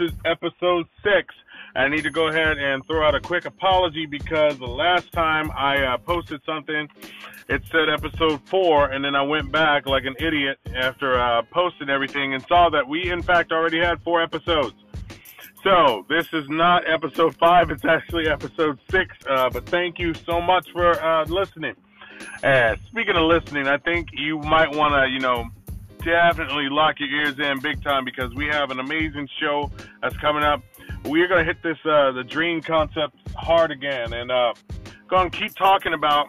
is 0.00 0.12
episode 0.24 0.86
six. 1.02 1.34
I 1.76 1.88
need 1.88 2.02
to 2.02 2.10
go 2.10 2.28
ahead 2.28 2.58
and 2.58 2.84
throw 2.86 3.06
out 3.06 3.14
a 3.14 3.20
quick 3.20 3.44
apology 3.44 4.06
because 4.06 4.58
the 4.58 4.66
last 4.66 5.12
time 5.12 5.50
I 5.52 5.84
uh, 5.84 5.98
posted 5.98 6.40
something, 6.44 6.88
it 7.48 7.62
said 7.70 7.88
episode 7.88 8.40
four, 8.48 8.86
and 8.86 9.04
then 9.04 9.14
I 9.14 9.22
went 9.22 9.52
back 9.52 9.86
like 9.86 10.04
an 10.04 10.16
idiot 10.18 10.58
after 10.74 11.20
uh, 11.20 11.42
posting 11.52 11.88
everything 11.88 12.34
and 12.34 12.44
saw 12.48 12.68
that 12.70 12.88
we, 12.88 13.10
in 13.10 13.22
fact, 13.22 13.52
already 13.52 13.78
had 13.78 14.02
four 14.02 14.20
episodes. 14.20 14.74
So 15.62 16.06
this 16.08 16.26
is 16.32 16.48
not 16.48 16.88
episode 16.88 17.36
five; 17.36 17.70
it's 17.70 17.84
actually 17.84 18.28
episode 18.28 18.78
six. 18.90 19.14
Uh, 19.28 19.50
but 19.50 19.66
thank 19.66 19.98
you 19.98 20.14
so 20.14 20.40
much 20.40 20.70
for 20.72 21.00
uh, 21.00 21.24
listening. 21.26 21.76
And 22.42 22.78
speaking 22.88 23.16
of 23.16 23.22
listening, 23.24 23.66
I 23.66 23.78
think 23.78 24.08
you 24.12 24.38
might 24.38 24.74
want 24.74 24.94
to, 24.94 25.10
you 25.10 25.20
know, 25.20 25.46
definitely 26.04 26.68
lock 26.68 27.00
your 27.00 27.08
ears 27.08 27.38
in 27.38 27.60
big 27.60 27.82
time 27.82 28.04
because 28.04 28.34
we 28.34 28.46
have 28.46 28.70
an 28.70 28.80
amazing 28.80 29.28
show 29.40 29.70
that's 30.02 30.16
coming 30.18 30.42
up. 30.42 30.62
We're 31.04 31.28
gonna 31.28 31.44
hit 31.44 31.62
this 31.62 31.78
uh, 31.84 32.12
the 32.12 32.24
dream 32.24 32.60
concept 32.60 33.16
hard 33.34 33.70
again, 33.70 34.12
and 34.12 34.30
uh, 34.30 34.54
gonna 35.08 35.30
keep 35.30 35.54
talking 35.54 35.94
about 35.94 36.28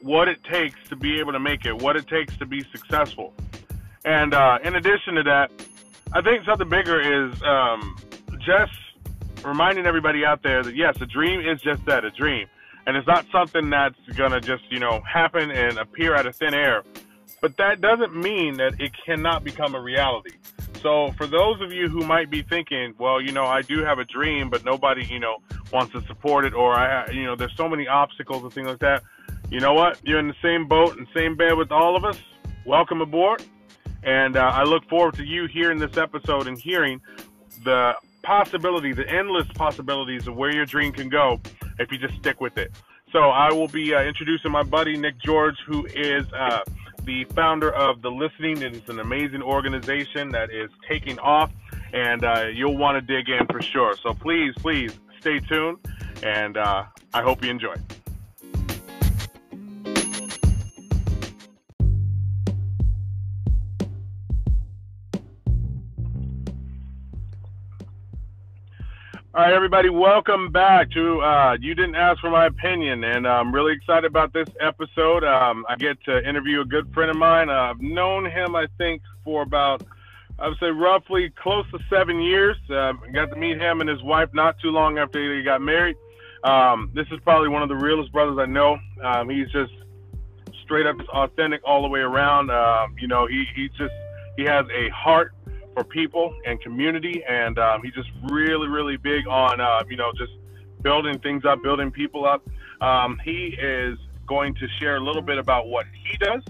what 0.00 0.28
it 0.28 0.42
takes 0.44 0.76
to 0.88 0.96
be 0.96 1.18
able 1.18 1.32
to 1.32 1.40
make 1.40 1.64
it, 1.64 1.76
what 1.80 1.96
it 1.96 2.06
takes 2.06 2.36
to 2.38 2.46
be 2.46 2.64
successful. 2.72 3.32
And 4.04 4.34
uh, 4.34 4.58
in 4.62 4.76
addition 4.76 5.14
to 5.14 5.22
that, 5.24 5.50
I 6.12 6.22
think 6.22 6.44
something 6.44 6.68
bigger 6.68 7.00
is 7.00 7.42
um, 7.42 7.96
just 8.38 8.72
reminding 9.44 9.86
everybody 9.86 10.24
out 10.24 10.42
there 10.42 10.62
that 10.62 10.74
yes, 10.74 10.96
a 11.00 11.06
dream 11.06 11.40
is 11.40 11.60
just 11.60 11.84
that, 11.86 12.04
a 12.04 12.10
dream. 12.10 12.46
And 12.86 12.96
it's 12.96 13.06
not 13.06 13.26
something 13.32 13.68
that's 13.68 13.98
gonna 14.16 14.40
just, 14.40 14.70
you 14.70 14.78
know, 14.78 15.00
happen 15.00 15.50
and 15.50 15.78
appear 15.78 16.14
out 16.14 16.26
of 16.26 16.36
thin 16.36 16.54
air. 16.54 16.84
But 17.40 17.56
that 17.58 17.80
doesn't 17.80 18.14
mean 18.14 18.56
that 18.56 18.80
it 18.80 18.92
cannot 19.04 19.44
become 19.44 19.74
a 19.74 19.80
reality. 19.80 20.32
So 20.82 21.12
for 21.12 21.26
those 21.26 21.60
of 21.60 21.72
you 21.72 21.88
who 21.88 22.06
might 22.06 22.30
be 22.30 22.42
thinking, 22.42 22.94
well, 22.98 23.20
you 23.20 23.32
know, 23.32 23.44
I 23.44 23.62
do 23.62 23.82
have 23.84 23.98
a 23.98 24.04
dream, 24.04 24.50
but 24.50 24.64
nobody, 24.64 25.04
you 25.04 25.18
know, 25.18 25.38
wants 25.72 25.92
to 25.92 26.02
support 26.06 26.44
it, 26.44 26.54
or 26.54 26.74
I, 26.74 27.10
you 27.10 27.24
know, 27.24 27.34
there's 27.34 27.56
so 27.56 27.68
many 27.68 27.88
obstacles 27.88 28.42
and 28.42 28.52
things 28.52 28.68
like 28.68 28.78
that. 28.80 29.02
You 29.50 29.60
know 29.60 29.74
what? 29.74 29.98
You're 30.04 30.18
in 30.18 30.28
the 30.28 30.34
same 30.42 30.66
boat 30.66 30.96
and 30.96 31.06
same 31.14 31.36
bed 31.36 31.56
with 31.56 31.70
all 31.70 31.96
of 31.96 32.04
us. 32.04 32.18
Welcome 32.64 33.00
aboard. 33.00 33.42
And 34.02 34.36
uh, 34.36 34.40
I 34.40 34.64
look 34.64 34.88
forward 34.88 35.14
to 35.14 35.24
you 35.24 35.46
hearing 35.46 35.78
this 35.78 35.96
episode 35.96 36.46
and 36.46 36.58
hearing 36.58 37.00
the 37.64 37.94
possibility, 38.22 38.92
the 38.92 39.08
endless 39.08 39.46
possibilities 39.54 40.26
of 40.26 40.36
where 40.36 40.50
your 40.50 40.66
dream 40.66 40.92
can 40.92 41.08
go 41.08 41.40
if 41.78 41.90
you 41.90 41.98
just 41.98 42.14
stick 42.16 42.40
with 42.40 42.58
it. 42.58 42.72
So 43.12 43.30
I 43.30 43.52
will 43.52 43.68
be 43.68 43.94
uh, 43.94 44.02
introducing 44.02 44.50
my 44.50 44.62
buddy 44.62 44.96
Nick 44.96 45.18
George, 45.18 45.56
who 45.66 45.86
is 45.86 46.26
uh, 46.32 46.60
the 47.06 47.24
founder 47.34 47.72
of 47.72 48.02
The 48.02 48.10
Listening. 48.10 48.60
It 48.60 48.74
is 48.74 48.88
an 48.88 48.98
amazing 48.98 49.42
organization 49.42 50.30
that 50.32 50.52
is 50.52 50.70
taking 50.86 51.18
off, 51.20 51.50
and 51.92 52.24
uh, 52.24 52.46
you'll 52.52 52.76
want 52.76 52.96
to 52.96 53.00
dig 53.00 53.28
in 53.28 53.46
for 53.46 53.62
sure. 53.62 53.96
So 54.02 54.12
please, 54.12 54.52
please 54.58 54.98
stay 55.20 55.38
tuned, 55.38 55.78
and 56.22 56.56
uh, 56.56 56.84
I 57.14 57.22
hope 57.22 57.44
you 57.44 57.50
enjoy. 57.50 57.76
All 69.36 69.42
right, 69.42 69.52
everybody, 69.52 69.90
welcome 69.90 70.50
back 70.50 70.90
to 70.92 71.20
uh, 71.20 71.58
You 71.60 71.74
Didn't 71.74 71.94
Ask 71.94 72.22
for 72.22 72.30
My 72.30 72.46
Opinion, 72.46 73.04
and 73.04 73.28
I'm 73.28 73.54
really 73.54 73.74
excited 73.74 74.06
about 74.06 74.32
this 74.32 74.48
episode. 74.62 75.24
Um, 75.24 75.66
I 75.68 75.76
get 75.76 76.02
to 76.04 76.26
interview 76.26 76.62
a 76.62 76.64
good 76.64 76.90
friend 76.94 77.10
of 77.10 77.18
mine. 77.18 77.50
Uh, 77.50 77.52
I've 77.52 77.80
known 77.82 78.24
him, 78.24 78.56
I 78.56 78.66
think, 78.78 79.02
for 79.24 79.42
about, 79.42 79.82
I 80.38 80.48
would 80.48 80.56
say, 80.58 80.68
roughly 80.68 81.30
close 81.36 81.66
to 81.72 81.78
seven 81.90 82.22
years. 82.22 82.56
Uh, 82.70 82.94
got 83.12 83.26
to 83.26 83.36
meet 83.36 83.60
him 83.60 83.82
and 83.82 83.90
his 83.90 84.02
wife 84.02 84.30
not 84.32 84.58
too 84.58 84.70
long 84.70 84.96
after 84.96 85.36
they 85.36 85.44
got 85.44 85.60
married. 85.60 85.96
Um, 86.42 86.90
this 86.94 87.06
is 87.12 87.20
probably 87.22 87.50
one 87.50 87.62
of 87.62 87.68
the 87.68 87.76
realest 87.76 88.12
brothers 88.12 88.38
I 88.40 88.46
know. 88.46 88.78
Um, 89.04 89.28
he's 89.28 89.50
just 89.50 89.72
straight 90.64 90.86
up 90.86 90.96
authentic 91.10 91.60
all 91.62 91.82
the 91.82 91.88
way 91.88 92.00
around. 92.00 92.50
Um, 92.50 92.96
you 92.98 93.06
know, 93.06 93.26
he, 93.26 93.44
he 93.54 93.68
just, 93.68 93.92
he 94.38 94.44
has 94.44 94.64
a 94.74 94.88
heart 94.88 95.34
for 95.76 95.84
people 95.84 96.34
and 96.46 96.58
community, 96.62 97.22
and 97.28 97.58
um, 97.58 97.82
he's 97.82 97.92
just 97.92 98.08
really, 98.30 98.66
really 98.66 98.96
big 98.96 99.28
on 99.28 99.60
uh, 99.60 99.82
you 99.88 99.96
know 99.96 100.10
just 100.16 100.32
building 100.80 101.18
things 101.18 101.44
up, 101.44 101.62
building 101.62 101.90
people 101.90 102.24
up. 102.24 102.42
Um, 102.80 103.20
he 103.22 103.54
is 103.60 103.98
going 104.26 104.54
to 104.54 104.66
share 104.80 104.96
a 104.96 105.00
little 105.00 105.20
bit 105.20 105.36
about 105.36 105.68
what 105.68 105.84
he 105.92 106.16
does, 106.16 106.42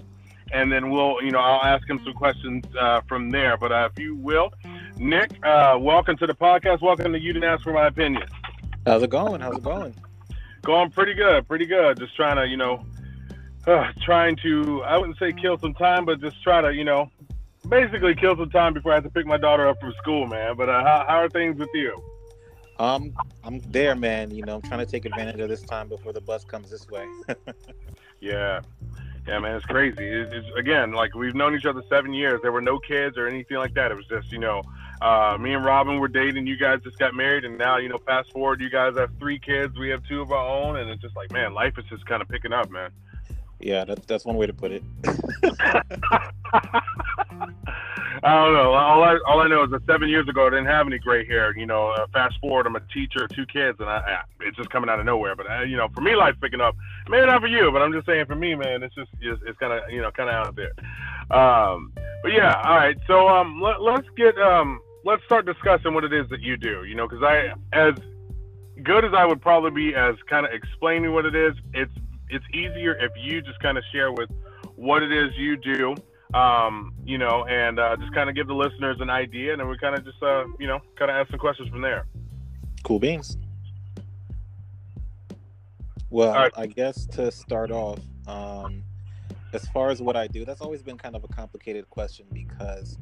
and 0.52 0.70
then 0.70 0.90
we'll 0.90 1.20
you 1.24 1.32
know 1.32 1.40
I'll 1.40 1.62
ask 1.62 1.88
him 1.90 2.00
some 2.04 2.14
questions 2.14 2.64
uh, 2.78 3.00
from 3.08 3.30
there. 3.30 3.56
But 3.56 3.72
uh, 3.72 3.88
if 3.92 3.98
you 3.98 4.14
will, 4.14 4.52
Nick, 4.96 5.32
uh, 5.44 5.76
welcome 5.80 6.16
to 6.18 6.26
the 6.28 6.34
podcast. 6.34 6.80
Welcome 6.80 7.12
to 7.12 7.18
You 7.18 7.32
Didn't 7.32 7.48
Ask 7.48 7.64
for 7.64 7.72
My 7.72 7.88
Opinion. 7.88 8.22
How's 8.86 9.02
it 9.02 9.10
going? 9.10 9.40
How's 9.40 9.56
it 9.56 9.64
going? 9.64 9.92
Going 10.62 10.90
pretty 10.90 11.14
good, 11.14 11.48
pretty 11.48 11.66
good. 11.66 11.98
Just 11.98 12.14
trying 12.14 12.36
to 12.36 12.46
you 12.46 12.56
know. 12.56 12.84
Uh, 13.66 13.90
trying 14.00 14.36
to, 14.36 14.80
I 14.84 14.96
wouldn't 14.96 15.18
say 15.18 15.32
kill 15.32 15.58
some 15.58 15.74
time, 15.74 16.04
but 16.04 16.20
just 16.20 16.40
try 16.40 16.60
to, 16.60 16.72
you 16.72 16.84
know, 16.84 17.10
basically 17.68 18.14
kill 18.14 18.36
some 18.36 18.50
time 18.50 18.74
before 18.74 18.92
I 18.92 18.96
have 18.96 19.04
to 19.04 19.10
pick 19.10 19.26
my 19.26 19.36
daughter 19.36 19.66
up 19.66 19.80
from 19.80 19.92
school, 19.94 20.26
man. 20.26 20.56
But 20.56 20.68
uh, 20.68 20.84
how, 20.84 21.04
how 21.08 21.16
are 21.16 21.28
things 21.28 21.58
with 21.58 21.68
you? 21.74 22.02
Um, 22.78 23.14
I'm 23.42 23.60
there, 23.70 23.94
man. 23.94 24.30
You 24.30 24.44
know, 24.44 24.56
I'm 24.56 24.62
trying 24.62 24.80
to 24.80 24.86
take 24.86 25.04
advantage 25.06 25.40
of 25.40 25.48
this 25.48 25.62
time 25.62 25.88
before 25.88 26.12
the 26.12 26.20
bus 26.20 26.44
comes 26.44 26.70
this 26.70 26.88
way. 26.88 27.06
yeah, 28.20 28.60
yeah, 29.26 29.38
man, 29.38 29.56
it's 29.56 29.64
crazy. 29.64 30.04
It's, 30.04 30.32
it's, 30.32 30.46
again, 30.58 30.92
like 30.92 31.14
we've 31.14 31.34
known 31.34 31.54
each 31.54 31.64
other 31.64 31.82
seven 31.88 32.12
years. 32.12 32.40
There 32.42 32.52
were 32.52 32.60
no 32.60 32.78
kids 32.78 33.16
or 33.16 33.26
anything 33.26 33.56
like 33.56 33.74
that. 33.74 33.90
It 33.90 33.96
was 33.96 34.06
just, 34.06 34.30
you 34.30 34.38
know, 34.38 34.62
uh, 35.00 35.38
me 35.40 35.54
and 35.54 35.64
Robin 35.64 35.98
were 35.98 36.08
dating. 36.08 36.46
You 36.46 36.58
guys 36.58 36.80
just 36.82 36.98
got 36.98 37.14
married, 37.14 37.44
and 37.44 37.56
now, 37.56 37.78
you 37.78 37.88
know, 37.88 37.98
fast 37.98 38.30
forward, 38.32 38.60
you 38.60 38.68
guys 38.68 38.96
have 38.96 39.10
three 39.18 39.38
kids. 39.38 39.78
We 39.78 39.88
have 39.90 40.02
two 40.06 40.20
of 40.20 40.30
our 40.30 40.46
own, 40.46 40.76
and 40.76 40.90
it's 40.90 41.00
just 41.00 41.16
like, 41.16 41.32
man, 41.32 41.54
life 41.54 41.78
is 41.78 41.84
just 41.86 42.04
kind 42.06 42.20
of 42.20 42.28
picking 42.28 42.52
up, 42.52 42.70
man. 42.70 42.90
Yeah, 43.58 43.86
that's 43.86 44.04
that's 44.04 44.24
one 44.26 44.36
way 44.36 44.46
to 44.46 44.52
put 44.52 44.70
it. 44.70 44.82
I 48.26 48.44
don't 48.44 48.54
know. 48.54 48.72
All 48.72 49.04
I 49.04 49.18
all 49.28 49.40
I 49.40 49.46
know 49.46 49.62
is 49.62 49.70
that 49.70 49.86
seven 49.86 50.08
years 50.08 50.28
ago 50.28 50.48
I 50.48 50.50
didn't 50.50 50.66
have 50.66 50.88
any 50.88 50.98
gray 50.98 51.24
hair. 51.24 51.56
You 51.56 51.64
know, 51.64 51.90
uh, 51.90 52.08
fast 52.12 52.34
forward, 52.40 52.66
I'm 52.66 52.74
a 52.74 52.80
teacher 52.92 53.28
two 53.28 53.46
kids, 53.46 53.78
and 53.78 53.88
I, 53.88 53.98
I 53.98 54.22
it's 54.40 54.56
just 54.56 54.68
coming 54.70 54.90
out 54.90 54.98
of 54.98 55.06
nowhere. 55.06 55.36
But 55.36 55.48
uh, 55.48 55.62
you 55.62 55.76
know, 55.76 55.86
for 55.94 56.00
me, 56.00 56.16
life's 56.16 56.36
picking 56.40 56.60
up. 56.60 56.74
Maybe 57.08 57.24
not 57.24 57.40
for 57.40 57.46
you, 57.46 57.70
but 57.70 57.82
I'm 57.82 57.92
just 57.92 58.04
saying 58.04 58.26
for 58.26 58.34
me, 58.34 58.56
man, 58.56 58.82
it's 58.82 58.96
just 58.96 59.10
it's, 59.20 59.40
it's 59.46 59.56
kind 59.58 59.72
of 59.72 59.88
you 59.92 60.02
know 60.02 60.10
kind 60.10 60.28
of 60.28 60.34
out 60.34 60.48
of 60.48 60.56
there. 60.56 60.72
Um, 61.30 61.92
but 62.24 62.32
yeah, 62.32 62.60
all 62.64 62.74
right. 62.74 62.96
So 63.06 63.28
um, 63.28 63.60
let, 63.62 63.80
let's 63.80 64.08
get 64.16 64.36
um, 64.38 64.80
let's 65.04 65.22
start 65.26 65.46
discussing 65.46 65.94
what 65.94 66.02
it 66.02 66.12
is 66.12 66.28
that 66.30 66.40
you 66.40 66.56
do. 66.56 66.82
You 66.82 66.96
know, 66.96 67.06
because 67.06 67.22
I 67.22 67.52
as 67.72 67.94
good 68.82 69.04
as 69.04 69.12
I 69.14 69.24
would 69.24 69.40
probably 69.40 69.70
be 69.70 69.94
as 69.94 70.16
kind 70.28 70.44
of 70.44 70.52
explaining 70.52 71.12
what 71.12 71.26
it 71.26 71.36
is, 71.36 71.54
it's 71.74 71.94
it's 72.28 72.44
easier 72.52 72.96
if 72.96 73.12
you 73.22 73.40
just 73.40 73.60
kind 73.60 73.78
of 73.78 73.84
share 73.92 74.10
with 74.10 74.30
what 74.74 75.04
it 75.04 75.12
is 75.12 75.30
you 75.36 75.56
do 75.56 75.94
um, 76.34 76.94
you 77.04 77.18
know, 77.18 77.44
and 77.46 77.78
uh, 77.78 77.96
just 77.96 78.12
kind 78.14 78.28
of 78.28 78.34
give 78.34 78.46
the 78.46 78.54
listeners 78.54 78.98
an 79.00 79.10
idea, 79.10 79.52
and 79.52 79.60
then 79.60 79.68
we 79.68 79.78
kind 79.78 79.94
of 79.94 80.04
just, 80.04 80.22
uh, 80.22 80.44
you 80.58 80.66
know, 80.66 80.80
kind 80.98 81.10
of 81.10 81.16
ask 81.16 81.30
some 81.30 81.38
questions 81.38 81.68
from 81.68 81.80
there. 81.80 82.06
Cool 82.82 82.98
beans. 82.98 83.36
Well, 86.10 86.32
right. 86.32 86.52
I 86.56 86.66
guess 86.66 87.06
to 87.06 87.30
start 87.30 87.70
off, 87.70 88.00
um, 88.26 88.82
as 89.52 89.66
far 89.68 89.90
as 89.90 90.00
what 90.00 90.16
I 90.16 90.26
do, 90.26 90.44
that's 90.44 90.60
always 90.60 90.82
been 90.82 90.96
kind 90.96 91.16
of 91.16 91.24
a 91.24 91.28
complicated 91.28 91.88
question 91.90 92.26
because 92.32 92.96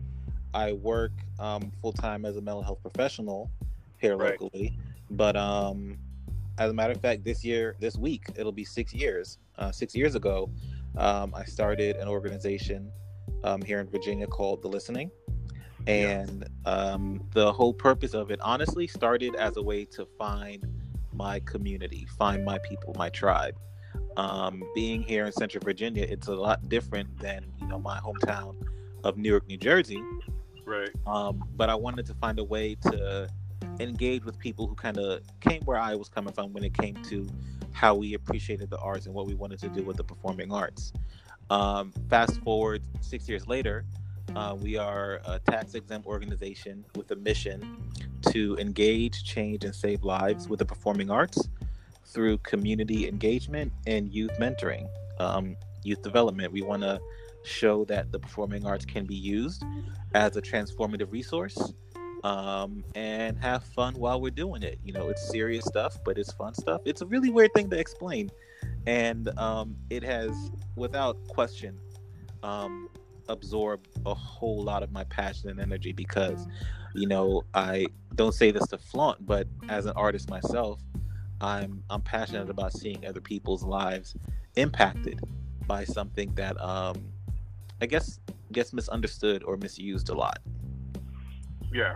I 0.53 0.73
work 0.73 1.13
um, 1.39 1.71
full 1.83 1.93
time 1.93 2.25
as 2.25 2.37
a 2.37 2.41
mental 2.41 2.63
health 2.63 2.81
professional 2.81 3.51
here 3.99 4.17
right. 4.17 4.41
locally, 4.41 4.79
but 5.11 5.37
um, 5.37 5.99
as 6.59 6.71
a 6.71 6.75
matter 6.75 6.93
of 6.93 7.01
fact, 7.01 7.25
this 7.25 7.45
year, 7.45 7.75
this 7.81 7.97
week, 7.97 8.27
it'll 8.37 8.53
be 8.53 8.65
six 8.65 8.95
years. 8.95 9.39
Uh, 9.59 9.73
six 9.73 9.95
years 9.95 10.15
ago, 10.15 10.51
um, 10.97 11.35
I 11.35 11.45
started 11.45 11.97
an 11.97 12.09
organization 12.09 12.91
um, 13.45 13.63
here 13.63 13.79
in 13.79 13.87
Virginia 13.87 14.27
called 14.27 14.63
The 14.63 14.69
Listening. 14.69 15.11
And 15.87 16.49
um, 16.65 17.23
the 17.33 17.53
whole 17.53 17.75
purpose 17.75 18.15
of 18.15 18.31
it, 18.31 18.41
honestly, 18.41 18.87
started 18.87 19.37
as 19.37 19.59
a 19.59 19.63
way 19.63 19.85
to 19.87 20.07
find 20.19 20.67
my 21.13 21.41
community, 21.41 22.09
find 22.19 22.45
my 22.45 22.59
people, 22.59 22.95
my 22.97 23.11
tribe. 23.11 23.57
Um, 24.17 24.63
being 24.75 25.03
here 25.03 25.27
in 25.27 25.33
Central 25.33 25.63
Virginia, 25.63 26.07
it's 26.09 26.29
a 26.29 26.35
lot 26.35 26.69
different 26.69 27.19
than 27.19 27.45
you 27.61 27.67
know 27.67 27.79
my 27.79 27.99
hometown 27.99 28.57
of 29.05 29.19
Newark, 29.19 29.47
New 29.47 29.59
Jersey. 29.59 30.03
Right. 30.65 30.91
Um, 31.07 31.45
but 31.57 31.69
I 31.69 31.75
wanted 31.75 32.07
to 32.07 32.15
find 32.15 32.39
a 32.39 32.45
way 32.45 32.77
to 32.77 33.29
engage 33.81 34.25
with 34.25 34.39
people 34.39 34.67
who 34.67 34.75
kind 34.75 34.99
of 34.99 35.21
came 35.41 35.63
where 35.63 35.79
I 35.79 35.95
was 35.95 36.09
coming 36.09 36.33
from 36.33 36.53
when 36.53 36.65
it 36.65 36.77
came 36.77 36.95
to 37.05 37.29
how 37.73 37.95
we 37.95 38.15
appreciated 38.15 38.71
the 38.71 38.79
arts 38.79 39.07
and 39.07 39.15
what 39.15 39.27
we 39.27 39.35
wanted 39.35 39.59
to 39.59 39.69
do 39.69 39.83
with 39.83 39.97
the 39.97 40.05
performing 40.05 40.53
arts. 40.53 40.93
Um, 41.51 41.93
fast 42.09 42.41
forward 42.43 42.83
six 43.01 43.29
years 43.29 43.47
later, 43.47 43.85
uh, 44.35 44.57
we 44.61 44.77
are 44.77 45.21
a 45.27 45.39
tax 45.39 45.75
exempt 45.75 46.07
organization 46.07 46.85
with 46.97 47.11
a 47.11 47.17
mission 47.17 47.93
to 48.33 48.57
engage, 48.59 49.25
change, 49.25 49.65
and 49.65 49.75
save 49.75 50.03
lives 50.03 50.49
with 50.49 50.59
the 50.59 50.65
performing 50.65 51.11
arts 51.11 51.49
through 52.07 52.39
community 52.39 53.07
engagement 53.07 53.73
and 53.87 54.13
youth 54.13 54.33
mentoring, 54.41 54.89
um, 55.19 55.57
youth 55.83 56.03
development. 56.03 56.53
We 56.53 56.63
want 56.63 56.83
to 56.83 57.01
show 57.45 57.85
that 57.87 58.11
the 58.11 58.19
performing 58.19 58.67
arts 58.67 58.85
can 58.85 59.05
be 59.05 59.15
used 59.15 59.65
as 60.15 60.37
a 60.37 60.43
transformative 60.43 61.13
resource 61.13 61.75
um, 62.25 62.83
and 62.95 63.39
have 63.39 63.63
fun 63.63 63.95
while 63.95 64.21
we're 64.21 64.31
doing 64.31 64.63
it. 64.63 64.79
You 64.83 64.95
know, 64.95 65.09
it's 65.09 65.29
serious 65.29 65.65
stuff, 65.67 65.99
but 66.05 66.19
it's 66.19 66.33
fun 66.33 66.55
stuff. 66.55 66.81
It's 66.87 67.03
a 67.03 67.07
really 67.07 67.31
weird 67.31 67.53
thing 67.53 67.69
to 67.71 67.79
explain. 67.79 68.31
And 68.87 69.37
um, 69.39 69.77
it 69.91 70.03
has, 70.03 70.33
without 70.77 71.17
question, 71.29 71.79
um, 72.43 72.89
absorbed 73.29 73.89
a 74.05 74.15
whole 74.15 74.63
lot 74.63 74.83
of 74.83 74.93
my 74.93 75.05
passion 75.05 75.49
and 75.49 75.61
energy 75.61 75.93
because, 75.93 76.47
you 76.95 77.07
know, 77.07 77.43
I 77.55 77.87
don't 78.15 78.35
say 78.35 78.51
this 78.51 78.67
to 78.69 78.79
flaunt, 78.79 79.25
but 79.27 79.47
as 79.69 79.87
an 79.87 79.93
artist 79.97 80.29
myself, 80.29 80.81
I'm 81.41 81.83
I'm 81.91 82.01
passionate 82.01 82.49
about 82.49 82.73
seeing 82.73 83.05
other 83.07 83.21
people's 83.21 83.65
lives 83.65 84.15
impacted 84.57 85.21
by 85.67 85.85
something 85.85 86.35
that 86.35 86.61
um, 86.61 86.97
I 87.81 87.87
guess 87.87 88.21
gets 88.53 88.73
misunderstood 88.73 89.43
or 89.43 89.57
misused 89.57 90.09
a 90.09 90.15
lot. 90.15 90.39
Yeah, 91.73 91.95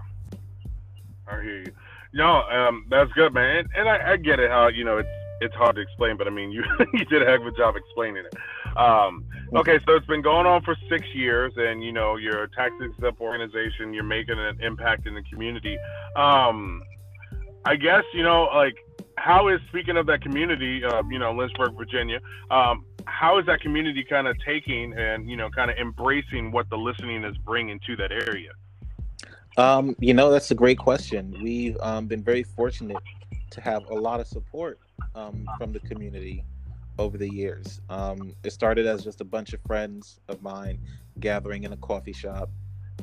I 1.27 1.43
hear 1.43 1.59
you. 1.61 1.73
No, 2.13 2.43
um, 2.43 2.87
that's 2.91 3.13
good, 3.13 3.33
man. 3.33 3.69
And, 3.77 3.89
I, 3.89 4.13
I, 4.13 4.17
get 4.17 4.41
it 4.41 4.51
how 4.51 4.69
you 4.69 4.83
know 4.85 4.99
it's 4.99 5.09
it's 5.41 5.55
hard 5.55 5.77
to 5.77 5.83
explain, 5.83 6.17
but 6.17 6.27
I 6.27 6.31
mean 6.31 6.51
you 6.51 6.65
you 6.93 7.05
did 7.07 7.23
a 7.23 7.25
heck 7.25 7.41
of 7.41 7.47
a 7.47 7.53
job 7.53 7.77
explaining 7.77 8.25
it. 8.25 8.35
Um, 8.77 9.25
okay, 9.55 9.79
so 9.87 9.95
it's 9.95 10.07
been 10.07 10.23
going 10.23 10.47
on 10.47 10.63
for 10.63 10.77
six 10.89 11.07
years, 11.15 11.53
and 11.57 11.83
you 11.83 11.93
know 11.93 12.17
you're 12.17 12.45
a 12.45 12.51
tax 12.51 12.75
exempt 12.81 13.21
organization. 13.21 13.93
You're 13.93 14.05
making 14.05 14.39
an 14.39 14.61
impact 14.61 15.07
in 15.07 15.15
the 15.15 15.23
community. 15.23 15.79
Um, 16.17 16.83
I 17.65 17.77
guess 17.77 18.05
you 18.15 18.23
know 18.23 18.49
like 18.55 18.77
how 19.17 19.49
is 19.49 19.61
speaking 19.69 19.97
of 19.97 20.07
that 20.07 20.23
community, 20.23 20.85
uh, 20.85 21.03
you 21.11 21.19
know 21.19 21.33
Lynchburg, 21.33 21.75
Virginia. 21.77 22.21
Um, 22.51 22.85
how 23.07 23.39
is 23.39 23.47
that 23.47 23.61
community 23.61 24.05
kind 24.05 24.27
of 24.27 24.37
taking 24.45 24.93
and 24.95 25.29
you 25.29 25.37
know 25.37 25.51
kind 25.51 25.71
of 25.71 25.77
embracing 25.77 26.53
what 26.53 26.69
the 26.71 26.77
listening 26.77 27.25
is 27.25 27.37
bringing 27.39 27.81
to 27.87 27.97
that 27.97 28.13
area? 28.13 28.51
Um, 29.57 29.97
you 29.99 30.15
know, 30.15 30.31
that's 30.31 30.53
a 30.53 30.55
great 30.55 30.79
question. 30.79 31.35
We've 31.43 31.77
um, 31.81 32.07
been 32.07 32.23
very 32.23 32.45
fortunate 32.45 32.97
to 33.51 33.61
have 33.61 33.85
a 33.91 33.95
lot 33.95 34.21
of 34.21 34.29
support 34.29 34.79
um, 35.15 35.49
from 35.59 35.73
the 35.73 35.81
community 35.81 36.45
over 36.99 37.17
the 37.17 37.29
years. 37.29 37.81
Um, 37.89 38.35
it 38.45 38.53
started 38.53 38.87
as 38.87 39.05
just 39.05 39.21
a 39.21 39.25
bunch 39.25 39.53
of 39.53 39.61
friends 39.63 40.21
of 40.29 40.43
mine 40.43 40.81
gathering 41.21 41.65
in 41.65 41.73
a 41.73 41.77
coffee 41.77 42.13
shop 42.13 42.51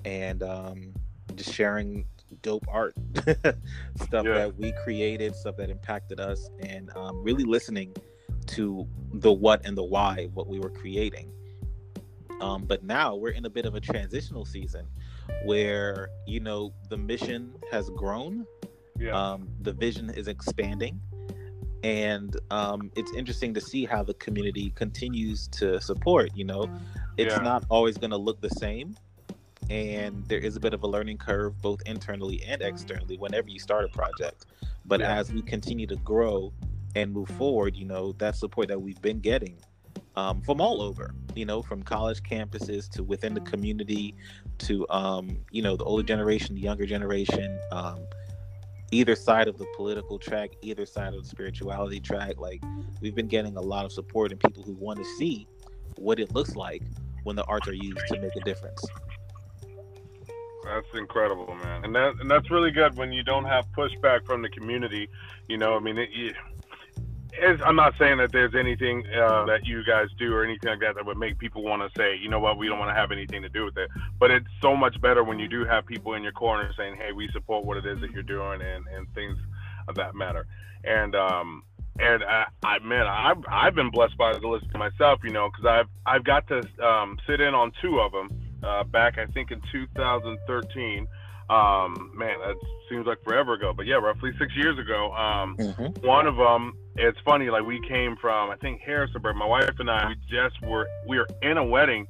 and 0.03 0.43
um, 0.43 0.93
just 1.35 1.53
sharing 1.53 2.05
dope 2.41 2.65
art 2.67 2.93
stuff 3.15 4.25
yeah. 4.25 4.33
that 4.33 4.57
we 4.57 4.73
created, 4.83 5.35
stuff 5.35 5.55
that 5.57 5.69
impacted 5.69 6.19
us, 6.19 6.49
and 6.59 6.91
um, 6.95 7.23
really 7.23 7.43
listening 7.43 7.93
to 8.47 8.87
the 9.13 9.31
what 9.31 9.65
and 9.65 9.77
the 9.77 9.83
why 9.83 10.27
what 10.33 10.47
we 10.47 10.59
were 10.59 10.69
creating. 10.69 11.31
Um, 12.41 12.65
but 12.65 12.83
now 12.83 13.15
we're 13.15 13.31
in 13.31 13.45
a 13.45 13.49
bit 13.49 13.65
of 13.65 13.75
a 13.75 13.79
transitional 13.79 14.45
season 14.45 14.85
where 15.45 16.09
you 16.27 16.39
know 16.39 16.73
the 16.89 16.97
mission 16.97 17.53
has 17.71 17.89
grown 17.91 18.45
yeah. 18.99 19.11
um, 19.11 19.47
the 19.61 19.73
vision 19.73 20.09
is 20.09 20.27
expanding 20.27 21.01
and 21.85 22.37
um, 22.49 22.91
it's 22.95 23.13
interesting 23.13 23.53
to 23.53 23.61
see 23.61 23.85
how 23.85 24.01
the 24.01 24.15
community 24.15 24.71
continues 24.73 25.47
to 25.49 25.79
support 25.79 26.31
you 26.33 26.43
know 26.43 26.67
it's 27.17 27.35
yeah. 27.35 27.43
not 27.43 27.63
always 27.69 27.95
going 27.95 28.09
to 28.09 28.17
look 28.17 28.41
the 28.41 28.49
same 28.49 28.95
and 29.69 30.25
there 30.25 30.39
is 30.39 30.55
a 30.55 30.59
bit 30.59 30.73
of 30.73 30.81
a 30.81 30.87
learning 30.87 31.17
curve 31.17 31.59
both 31.61 31.79
internally 31.85 32.43
and 32.47 32.63
externally 32.63 33.17
whenever 33.17 33.49
you 33.49 33.59
start 33.59 33.85
a 33.85 33.87
project 33.89 34.47
but 34.85 34.99
yeah. 34.99 35.15
as 35.15 35.31
we 35.31 35.43
continue 35.43 35.85
to 35.85 35.95
grow 35.97 36.51
and 36.95 37.13
move 37.13 37.29
forward 37.29 37.75
you 37.75 37.85
know 37.85 38.13
that 38.13 38.35
support 38.35 38.67
that 38.67 38.81
we've 38.81 39.01
been 39.03 39.19
getting 39.19 39.55
um, 40.17 40.41
from 40.41 40.61
all 40.61 40.81
over, 40.81 41.13
you 41.35 41.45
know, 41.45 41.61
from 41.61 41.83
college 41.83 42.23
campuses 42.23 42.89
to 42.91 43.03
within 43.03 43.33
the 43.33 43.41
community 43.41 44.15
to, 44.59 44.87
um, 44.89 45.37
you 45.51 45.61
know, 45.61 45.75
the 45.75 45.83
older 45.83 46.03
generation, 46.03 46.55
the 46.55 46.61
younger 46.61 46.85
generation, 46.85 47.59
um, 47.73 47.99
either 48.95 49.15
side 49.15 49.47
of 49.47 49.57
the 49.57 49.65
political 49.75 50.17
track, 50.17 50.51
either 50.61 50.85
side 50.85 51.13
of 51.13 51.23
the 51.23 51.29
spirituality 51.29 51.99
track. 51.99 52.37
Like, 52.37 52.63
we've 53.01 53.15
been 53.15 53.27
getting 53.27 53.57
a 53.57 53.61
lot 53.61 53.83
of 53.83 53.91
support 53.91 54.31
and 54.31 54.39
people 54.39 54.63
who 54.63 54.73
want 54.73 54.99
to 54.99 55.05
see 55.17 55.47
what 55.97 56.19
it 56.19 56.33
looks 56.33 56.55
like 56.55 56.81
when 57.23 57.35
the 57.35 57.43
arts 57.43 57.67
are 57.67 57.73
used 57.73 58.07
to 58.07 58.19
make 58.19 58.35
a 58.35 58.41
difference. 58.41 58.85
That's 60.63 60.87
incredible, 60.95 61.53
man, 61.53 61.83
and 61.83 61.93
that 61.93 62.15
and 62.19 62.31
that's 62.31 62.49
really 62.49 62.71
good 62.71 62.97
when 62.97 63.11
you 63.11 63.23
don't 63.23 63.45
have 63.45 63.65
pushback 63.77 64.25
from 64.25 64.41
the 64.41 64.49
community. 64.49 65.09
You 65.47 65.57
know, 65.57 65.75
I 65.75 65.79
mean, 65.79 65.97
it, 65.99 66.09
I'm 67.65 67.75
not 67.75 67.93
saying 67.97 68.17
that 68.17 68.31
there's 68.31 68.55
anything 68.55 69.05
uh, 69.07 69.45
that 69.45 69.65
you 69.65 69.83
guys 69.85 70.07
do 70.17 70.33
or 70.33 70.43
anything 70.43 70.69
like 70.69 70.79
that 70.81 70.95
that 70.95 71.05
would 71.05 71.17
make 71.17 71.37
people 71.37 71.63
want 71.63 71.81
to 71.81 71.89
say, 71.99 72.15
you 72.15 72.29
know 72.29 72.39
what, 72.39 72.57
we 72.57 72.67
don't 72.67 72.79
want 72.79 72.89
to 72.89 72.95
have 72.95 73.11
anything 73.11 73.41
to 73.41 73.49
do 73.49 73.65
with 73.65 73.77
it. 73.77 73.89
But 74.19 74.31
it's 74.31 74.47
so 74.61 74.75
much 74.75 74.99
better 75.01 75.23
when 75.23 75.39
you 75.39 75.47
do 75.47 75.65
have 75.65 75.85
people 75.85 76.13
in 76.13 76.23
your 76.23 76.31
corner 76.31 76.71
saying, 76.77 76.95
hey, 76.97 77.11
we 77.11 77.29
support 77.33 77.65
what 77.65 77.77
it 77.77 77.85
is 77.85 77.99
that 78.01 78.11
you're 78.11 78.23
doing 78.23 78.61
and, 78.61 78.85
and 78.87 79.13
things 79.13 79.37
of 79.87 79.95
that 79.95 80.15
matter. 80.15 80.47
And 80.83 81.15
um, 81.15 81.63
and 81.99 82.23
I, 82.23 82.45
I 82.63 82.79
man, 82.79 83.07
I've 83.07 83.43
I've 83.49 83.75
been 83.75 83.89
blessed 83.89 84.17
by 84.17 84.33
the 84.33 84.47
list 84.47 84.65
myself, 84.73 85.19
you 85.23 85.31
know, 85.31 85.49
because 85.49 85.65
I've 85.65 85.87
I've 86.05 86.23
got 86.23 86.47
to 86.49 86.61
um, 86.85 87.17
sit 87.27 87.41
in 87.41 87.53
on 87.53 87.71
two 87.81 87.99
of 87.99 88.11
them 88.11 88.29
uh, 88.63 88.83
back, 88.83 89.17
I 89.17 89.25
think, 89.27 89.51
in 89.51 89.61
2013. 89.71 91.07
Um, 91.47 92.11
man, 92.15 92.39
that 92.39 92.55
seems 92.89 93.05
like 93.05 93.23
forever 93.23 93.53
ago, 93.53 93.71
but 93.75 93.85
yeah, 93.85 93.95
roughly 93.95 94.31
six 94.39 94.55
years 94.55 94.79
ago. 94.79 95.13
Um, 95.13 95.55
mm-hmm. 95.57 96.05
One 96.05 96.27
of 96.27 96.35
them, 96.37 96.73
it's 96.95 97.17
funny, 97.25 97.49
like 97.49 97.65
we 97.65 97.81
came 97.87 98.15
from, 98.17 98.49
I 98.49 98.55
think 98.57 98.81
Harrisonburg. 98.81 99.35
My 99.35 99.45
wife 99.45 99.75
and 99.79 99.89
I, 99.89 100.07
we 100.07 100.15
just 100.29 100.61
were, 100.61 100.87
we 101.07 101.17
were 101.17 101.27
in 101.41 101.57
a 101.57 101.63
wedding, 101.63 102.07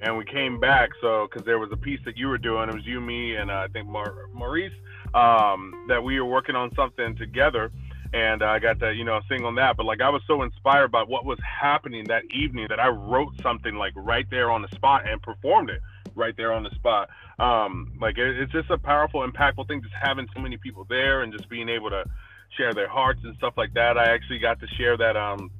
and 0.00 0.16
we 0.16 0.24
came 0.24 0.60
back. 0.60 0.90
So, 1.00 1.28
because 1.28 1.44
there 1.44 1.58
was 1.58 1.70
a 1.72 1.76
piece 1.76 2.00
that 2.04 2.16
you 2.16 2.28
were 2.28 2.38
doing, 2.38 2.68
it 2.68 2.74
was 2.74 2.86
you, 2.86 3.00
me, 3.00 3.36
and 3.36 3.50
uh, 3.50 3.54
I 3.54 3.68
think 3.68 3.88
Mar- 3.88 4.28
Maurice, 4.32 4.72
um, 5.14 5.86
that 5.88 6.02
we 6.02 6.20
were 6.20 6.26
working 6.26 6.54
on 6.54 6.74
something 6.74 7.16
together 7.16 7.72
and 8.12 8.42
I 8.42 8.58
got 8.58 8.78
to 8.80 8.92
you 8.94 9.04
know 9.04 9.20
sing 9.28 9.44
on 9.44 9.54
that. 9.56 9.76
But 9.76 9.86
like 9.86 10.00
I 10.00 10.08
was 10.08 10.22
so 10.26 10.42
inspired 10.42 10.90
by 10.90 11.02
what 11.02 11.24
was 11.24 11.38
happening 11.42 12.04
that 12.08 12.22
evening 12.34 12.66
that 12.70 12.80
I 12.80 12.88
wrote 12.88 13.34
something 13.42 13.74
like 13.74 13.92
right 13.96 14.26
there 14.30 14.50
on 14.50 14.62
the 14.62 14.68
spot 14.68 15.08
and 15.08 15.20
performed 15.20 15.70
it 15.70 15.80
right 16.14 16.36
there 16.36 16.52
on 16.52 16.64
the 16.64 16.70
spot. 16.70 17.08
Um, 17.38 17.92
like 18.00 18.18
it, 18.18 18.38
it's 18.38 18.52
just 18.52 18.70
a 18.70 18.78
powerful, 18.78 19.26
impactful 19.26 19.68
thing. 19.68 19.82
Just 19.82 19.94
having 20.00 20.26
so 20.34 20.40
many 20.40 20.56
people 20.56 20.86
there 20.88 21.22
and 21.22 21.32
just 21.32 21.48
being 21.48 21.68
able 21.68 21.90
to 21.90 22.04
share 22.56 22.72
their 22.74 22.88
hearts 22.88 23.20
and 23.24 23.36
stuff 23.36 23.54
like 23.56 23.74
that. 23.74 23.96
I 23.98 24.12
actually 24.12 24.38
got 24.38 24.60
to 24.60 24.66
share 24.76 24.96
that 24.96 25.16
um, 25.16 25.50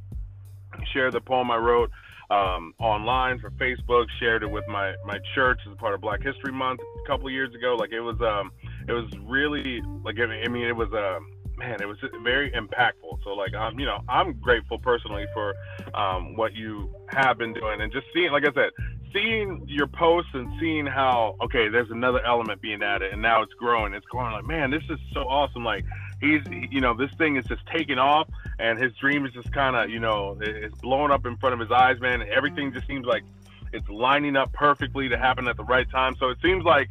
share 0.92 1.11
the 1.11 1.21
poem 1.21 1.50
I 1.50 1.57
wrote 1.57 1.90
um, 2.30 2.75
online 2.78 3.38
for 3.38 3.50
Facebook. 3.52 4.07
Shared 4.21 4.42
it 4.42 4.50
with 4.50 4.66
my 4.68 4.95
my 5.07 5.18
church 5.35 5.61
as 5.71 5.76
part 5.78 5.95
of 5.95 6.00
Black 6.00 6.23
History 6.23 6.52
Month 6.52 6.80
a 7.04 7.07
couple 7.07 7.30
years 7.30 7.54
ago. 7.54 7.76
Like 7.78 7.92
it 7.92 8.00
was 8.00 8.21
um, 8.21 8.52
it 8.87 8.92
was 8.92 9.11
really 9.26 9.83
like 10.04 10.16
I 10.18 10.49
mean 10.49 10.66
it 10.66 10.76
was 10.76 10.88
um, 10.92 11.26
man, 11.59 11.76
it 11.80 11.87
was 11.87 11.99
very 12.23 12.50
impactful. 12.52 13.23
So 13.25 13.30
like, 13.30 13.54
I'm, 13.54 13.75
um, 13.75 13.80
you 13.80 13.87
know, 13.87 14.00
I'm 14.09 14.33
grateful 14.35 14.78
personally 14.78 15.26
for 15.35 15.54
um, 15.95 16.37
what 16.37 16.54
you 16.54 16.95
have 17.09 17.38
been 17.38 17.52
doing 17.52 17.80
and 17.80 17.92
just 17.92 18.07
seeing, 18.14 18.30
like 18.30 18.45
I 18.45 18.52
said, 18.54 18.71
seeing 19.12 19.64
your 19.66 19.88
posts 19.88 20.30
and 20.35 20.49
seeing 20.61 20.87
how 20.87 21.35
okay, 21.42 21.68
there's 21.68 21.90
another 21.90 22.25
element 22.25 22.61
being 22.62 22.83
added, 22.83 23.12
and 23.12 23.21
now 23.21 23.42
it's 23.42 23.52
growing. 23.54 23.92
It's 23.95 24.07
growing. 24.07 24.33
Like, 24.33 24.47
man, 24.47 24.71
this 24.71 24.83
is 24.88 24.99
so 25.12 25.21
awesome. 25.21 25.64
Like 25.64 25.85
he's, 26.20 26.42
you 26.70 26.80
know, 26.80 26.94
this 26.94 27.12
thing 27.14 27.37
is 27.37 27.44
just 27.46 27.66
taking 27.66 27.98
off, 27.98 28.28
and 28.58 28.78
his 28.78 28.92
dream 28.94 29.26
is 29.26 29.32
just 29.32 29.52
kind 29.52 29.76
of, 29.76 29.90
you 29.90 30.00
know, 30.00 30.37
it's 30.40 30.75
blowing 30.76 31.10
up 31.10 31.26
in 31.26 31.37
front 31.37 31.54
of 31.54 31.60
his 31.60 31.70
eyes, 31.70 32.00
man. 32.00 32.20
And 32.20 32.30
everything 32.30 32.72
just 32.72 32.87
seems 32.87 33.06
like 33.06 33.25
it's 33.72 33.88
lining 33.88 34.37
up 34.37 34.52
perfectly 34.52 35.08
to 35.08 35.18
happen 35.18 35.48
at 35.48 35.56
the 35.56 35.64
right 35.64 35.88
time. 35.90 36.16
So 36.18 36.30
it 36.30 36.38
seems 36.42 36.64
like 36.64 36.88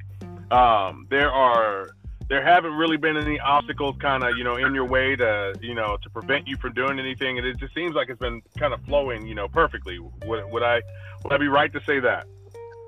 um, 0.52 1.08
there 1.10 1.32
are 1.32 1.90
there 2.30 2.44
haven't 2.44 2.74
really 2.74 2.98
been 2.98 3.16
any 3.16 3.40
obstacles 3.40 3.96
kind 4.00 4.24
of 4.24 4.38
you 4.38 4.44
know 4.44 4.56
in 4.56 4.74
your 4.74 4.86
way 4.86 5.16
to 5.16 5.54
you 5.62 5.74
know 5.74 5.98
to 6.02 6.10
prevent 6.10 6.48
you 6.48 6.58
from 6.58 6.74
doing 6.74 7.00
anything 7.00 7.38
and 7.38 7.48
it 7.48 7.58
just 7.58 7.74
seems 7.74 7.96
like 7.96 8.10
it's 8.10 8.20
been 8.20 8.42
kind 8.58 8.74
of 8.74 8.82
flowing 8.84 9.26
you 9.26 9.36
know 9.36 9.48
perfectly 9.48 10.00
would, 10.26 10.52
would 10.52 10.64
i 10.64 10.82
would 11.24 11.34
i 11.34 11.38
be 11.38 11.48
right 11.48 11.72
to 11.72 11.82
say 11.86 12.00
that 12.00 12.28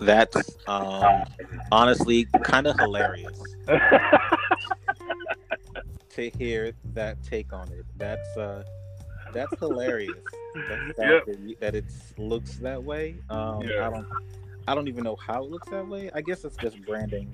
that's 0.01 0.58
um, 0.67 1.24
honestly 1.72 2.25
kind 2.43 2.67
of 2.67 2.77
hilarious 2.79 3.41
to 6.19 6.38
hear 6.38 6.71
that 6.93 7.21
take 7.23 7.53
on 7.53 7.71
it 7.71 7.85
that's 7.97 8.38
uh 8.38 8.63
that's 9.33 9.53
hilarious 9.59 10.13
yep. 10.97 11.25
that 11.59 11.75
it 11.75 11.85
looks 12.17 12.57
that 12.57 12.83
way 12.83 13.15
um 13.29 13.61
yeah. 13.61 13.88
i 13.88 13.89
don't 13.89 14.07
i 14.67 14.75
don't 14.75 14.88
even 14.88 15.03
know 15.03 15.15
how 15.15 15.43
it 15.43 15.49
looks 15.49 15.69
that 15.69 15.88
way 15.88 16.09
i 16.13 16.21
guess 16.21 16.43
it's 16.43 16.57
just 16.57 16.81
branding 16.85 17.33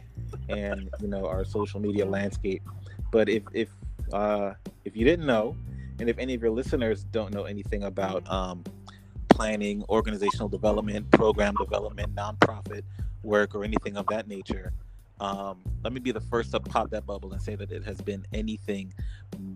and 0.50 0.90
you 1.02 1.08
know 1.08 1.28
our 1.28 1.46
social 1.46 1.80
media 1.80 2.06
landscape. 2.06 2.64
But 3.12 3.30
if 3.30 3.44
if 3.54 3.70
uh, 4.14 4.54
if 4.84 4.96
you 4.96 5.06
didn't 5.06 5.26
know, 5.26 5.56
and 6.00 6.10
if 6.10 6.18
any 6.18 6.34
of 6.34 6.42
your 6.42 6.52
listeners 6.52 7.04
don't 7.06 7.34
know 7.34 7.44
anything 7.44 7.84
about 7.84 8.30
um, 8.30 8.64
planning, 9.30 9.84
organizational 9.90 10.50
development, 10.50 11.10
program 11.12 11.56
development, 11.60 12.16
nonprofit 12.16 12.84
work, 13.24 13.56
or 13.56 13.64
anything 13.64 13.98
of 13.98 14.06
that 14.08 14.28
nature, 14.28 14.74
um, 15.20 15.60
let 15.84 15.94
me 15.94 16.00
be 16.00 16.12
the 16.12 16.22
first 16.22 16.52
to 16.52 16.60
pop 16.60 16.90
that 16.92 17.06
bubble 17.06 17.32
and 17.34 17.42
say 17.42 17.56
that 17.56 17.72
it 17.72 17.84
has 17.84 18.02
been 18.02 18.26
anything 18.34 18.94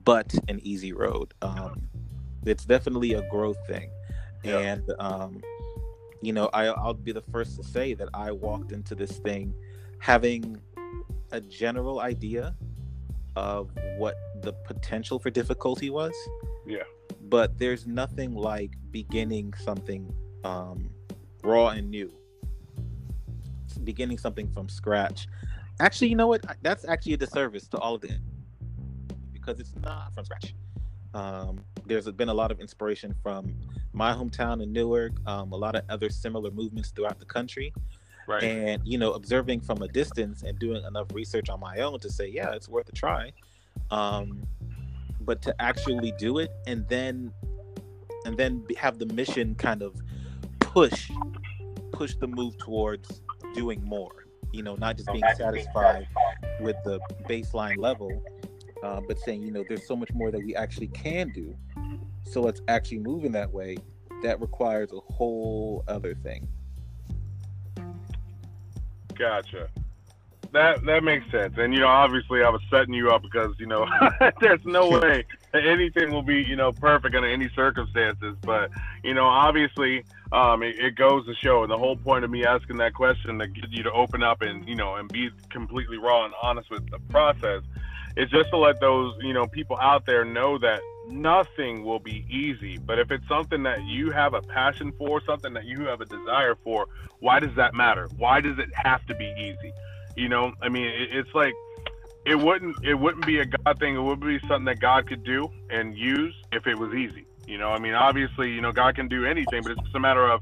but 0.04 0.34
an 0.48 0.60
easy 0.64 0.94
road. 0.94 1.34
Um, 1.42 1.90
it's 2.46 2.66
definitely 2.66 3.14
a 3.14 3.28
growth 3.30 3.58
thing, 3.68 3.90
yeah. 4.44 4.60
and 4.60 4.92
um, 5.00 5.42
you 6.22 6.34
know, 6.34 6.50
I, 6.54 6.66
I'll 6.68 6.94
be 6.94 7.12
the 7.12 7.22
first 7.22 7.56
to 7.58 7.64
say 7.64 7.94
that 7.94 8.10
I 8.14 8.32
walked 8.32 8.72
into 8.72 8.96
this 8.96 9.12
thing 9.20 9.54
having 10.00 10.60
a 11.32 11.42
general 11.42 12.00
idea 12.00 12.56
of 13.36 13.70
what 13.98 14.16
the 14.42 14.54
potential 14.54 15.20
for 15.20 15.30
difficulty 15.30 15.90
was. 15.90 16.14
Yeah. 16.66 16.84
But 17.24 17.58
there's 17.58 17.86
nothing 17.86 18.34
like 18.34 18.72
beginning 18.92 19.54
something 19.54 20.12
um, 20.44 20.90
raw 21.44 21.70
and 21.70 21.90
new, 21.90 22.12
beginning 23.84 24.18
something 24.18 24.52
from 24.52 24.68
scratch. 24.68 25.28
Actually, 25.80 26.10
you 26.10 26.16
know 26.16 26.28
what? 26.28 26.46
That's 26.62 26.86
actually 26.86 27.14
a 27.14 27.18
disservice 27.18 27.68
to 27.70 27.78
all 27.78 27.96
of 27.96 28.04
it 28.04 28.20
because 29.34 29.60
it's 29.60 29.74
not 29.82 30.14
from 30.14 30.26
scratch. 30.26 30.54
Um, 31.14 31.64
there's 31.86 32.10
been 32.12 32.30
a 32.30 32.34
lot 32.34 32.52
of 32.52 32.60
inspiration 32.60 33.16
from 33.24 33.56
my 33.94 34.14
hometown 34.14 34.62
in 34.62 34.72
Newark, 34.72 35.14
um, 35.26 35.52
a 35.52 35.56
lot 35.56 35.76
of 35.76 35.84
other 35.90 36.10
similar 36.10 36.52
movements 36.52 36.92
throughout 36.92 37.20
the 37.20 37.26
country. 37.26 37.74
Right. 38.28 38.44
And, 38.44 38.86
you 38.86 38.98
know, 39.00 39.14
observing 39.14 39.62
from 39.62 39.82
a 39.82 39.88
distance 39.88 40.44
and 40.44 40.60
doing 40.60 40.84
enough 40.86 41.08
research 41.14 41.50
on 41.50 41.60
my 41.60 41.78
own 41.78 42.00
to 42.02 42.12
say, 42.12 42.28
yeah, 42.28 42.52
it's 42.52 42.70
worth 42.70 42.88
a 42.90 42.92
try. 42.92 43.32
Um, 43.90 44.44
but 45.22 45.42
to 45.44 45.62
actually 45.62 46.14
do 46.18 46.38
it 46.40 46.52
and 46.68 46.88
then 46.90 47.34
and 48.26 48.38
then 48.38 48.66
have 48.78 49.00
the 49.00 49.06
mission 49.08 49.56
kind 49.56 49.82
of 49.82 49.96
push 50.60 51.10
push 51.92 52.16
the 52.16 52.28
move 52.28 52.58
towards 52.58 53.22
doing 53.54 53.84
more 53.84 54.19
you 54.52 54.64
know 54.64 54.76
not 54.76 54.98
just 54.98 55.12
being 55.12 55.24
satisfied 55.36 56.08
with 56.60 56.76
the 56.84 57.00
baseline 57.28 57.78
level 57.78 58.10
uh, 58.84 59.02
but 59.02 59.20
saying 59.20 59.42
you 59.42 59.52
know 59.52 59.64
there's 59.68 59.86
so 59.86 59.96
much 59.96 60.12
more 60.14 60.32
that 60.32 60.44
we 60.44 60.56
actually 60.56 60.88
can 60.88 61.30
do. 61.30 61.56
So 62.24 62.42
let's 62.42 62.62
actually 62.68 63.00
move 63.00 63.26
in 63.26 63.32
that 63.34 63.52
way. 63.52 63.78
That 64.24 64.40
requires 64.40 64.92
a 64.94 65.00
whole 65.14 65.84
other 65.88 66.16
thing. 66.16 66.48
Gotcha. 69.18 69.70
That 70.52 70.84
that 70.86 71.04
makes 71.04 71.30
sense. 71.32 71.56
And 71.58 71.74
you 71.74 71.82
know 71.82 71.88
obviously 71.88 72.44
i 72.44 72.50
was 72.50 72.62
setting 72.70 72.94
you 72.94 73.10
up 73.10 73.22
because 73.22 73.54
you 73.60 73.68
know 73.68 73.86
there's 74.42 74.64
no 74.66 74.90
way 75.00 75.26
anything 75.54 76.12
will 76.12 76.24
be 76.24 76.42
you 76.44 76.56
know 76.56 76.72
perfect 76.72 77.16
under 77.16 77.28
any 77.28 77.50
circumstances 77.56 78.36
but 78.42 78.70
you 79.04 79.14
know 79.14 79.26
obviously 79.26 80.04
um, 80.32 80.62
it, 80.62 80.78
it, 80.78 80.96
goes 80.96 81.26
to 81.26 81.34
show 81.36 81.64
and 81.64 81.72
the 81.72 81.78
whole 81.78 81.96
point 81.96 82.24
of 82.24 82.30
me 82.30 82.46
asking 82.46 82.78
that 82.78 82.94
question 82.94 83.40
to 83.40 83.48
get 83.48 83.72
you 83.72 83.82
to 83.82 83.92
open 83.92 84.22
up 84.22 84.42
and 84.42 84.68
you 84.68 84.76
know 84.76 84.96
and 84.96 85.10
be 85.10 85.30
completely 85.50 85.98
raw 85.98 86.26
and 86.26 86.34
honest 86.42 86.70
with 86.70 86.88
the 86.92 87.00
process 87.10 87.64
is 88.16 88.30
just 88.30 88.50
to 88.50 88.58
let 88.58 88.80
those 88.80 89.16
you 89.22 89.34
know 89.34 89.48
people 89.48 89.78
out 89.80 90.06
there 90.06 90.24
know 90.24 90.58
that 90.58 90.82
nothing 91.08 91.84
will 91.84 92.00
be 92.00 92.26
easy 92.30 92.78
but 92.78 93.00
if 93.00 93.10
it's 93.10 93.28
something 93.28 93.64
that 93.64 93.84
you 93.86 94.12
have 94.12 94.36
a 94.36 94.42
passion 94.42 94.94
for 94.98 95.22
something 95.26 95.54
that 95.54 95.66
you 95.66 95.86
have 95.86 96.02
a 96.02 96.06
desire 96.06 96.56
for 96.64 96.88
why 97.22 97.40
does 97.40 97.54
that 97.58 97.74
matter? 97.74 98.08
Why 98.18 98.40
does 98.40 98.58
it 98.60 98.70
have 98.74 99.06
to 99.08 99.16
be 99.16 99.34
easy? 99.38 99.74
You 100.16 100.30
know 100.30 100.54
i 100.62 100.70
mean 100.70 100.86
it, 100.86 101.10
it's 101.12 101.34
like 101.34 101.54
it 102.26 102.36
wouldn't 102.36 102.76
it 102.84 102.96
wouldn't 102.96 103.26
be 103.26 103.40
a 103.40 103.46
god 103.46 103.80
thing 103.80 103.96
it 103.96 104.02
would 104.02 104.20
be 104.20 104.40
something 104.42 104.66
that 104.66 104.80
god 104.80 105.08
could 105.08 105.24
do 105.24 105.50
and 105.70 105.98
use 105.98 106.36
if 106.52 106.68
it 106.68 106.78
was 106.78 106.94
easy 106.94 107.26
you 107.48 107.58
know 107.58 107.70
i 107.70 107.80
mean 107.80 107.94
obviously 107.94 108.52
you 108.52 108.62
know 108.62 108.72
god 108.72 108.96
can 108.96 109.08
do 109.08 109.26
anything 109.26 109.62
but 109.64 109.72
it's 109.72 109.82
just 109.82 109.96
a 109.96 110.00
matter 110.00 110.28
of 110.28 110.42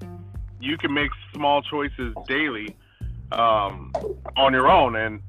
you 0.60 0.78
can 0.78 0.94
make 0.94 1.12
small 1.34 1.62
choices 1.62 2.14
daily 2.28 2.76
um, 3.32 3.94
on 4.36 4.54
your 4.54 4.68
own 4.68 4.96
and 4.96 5.22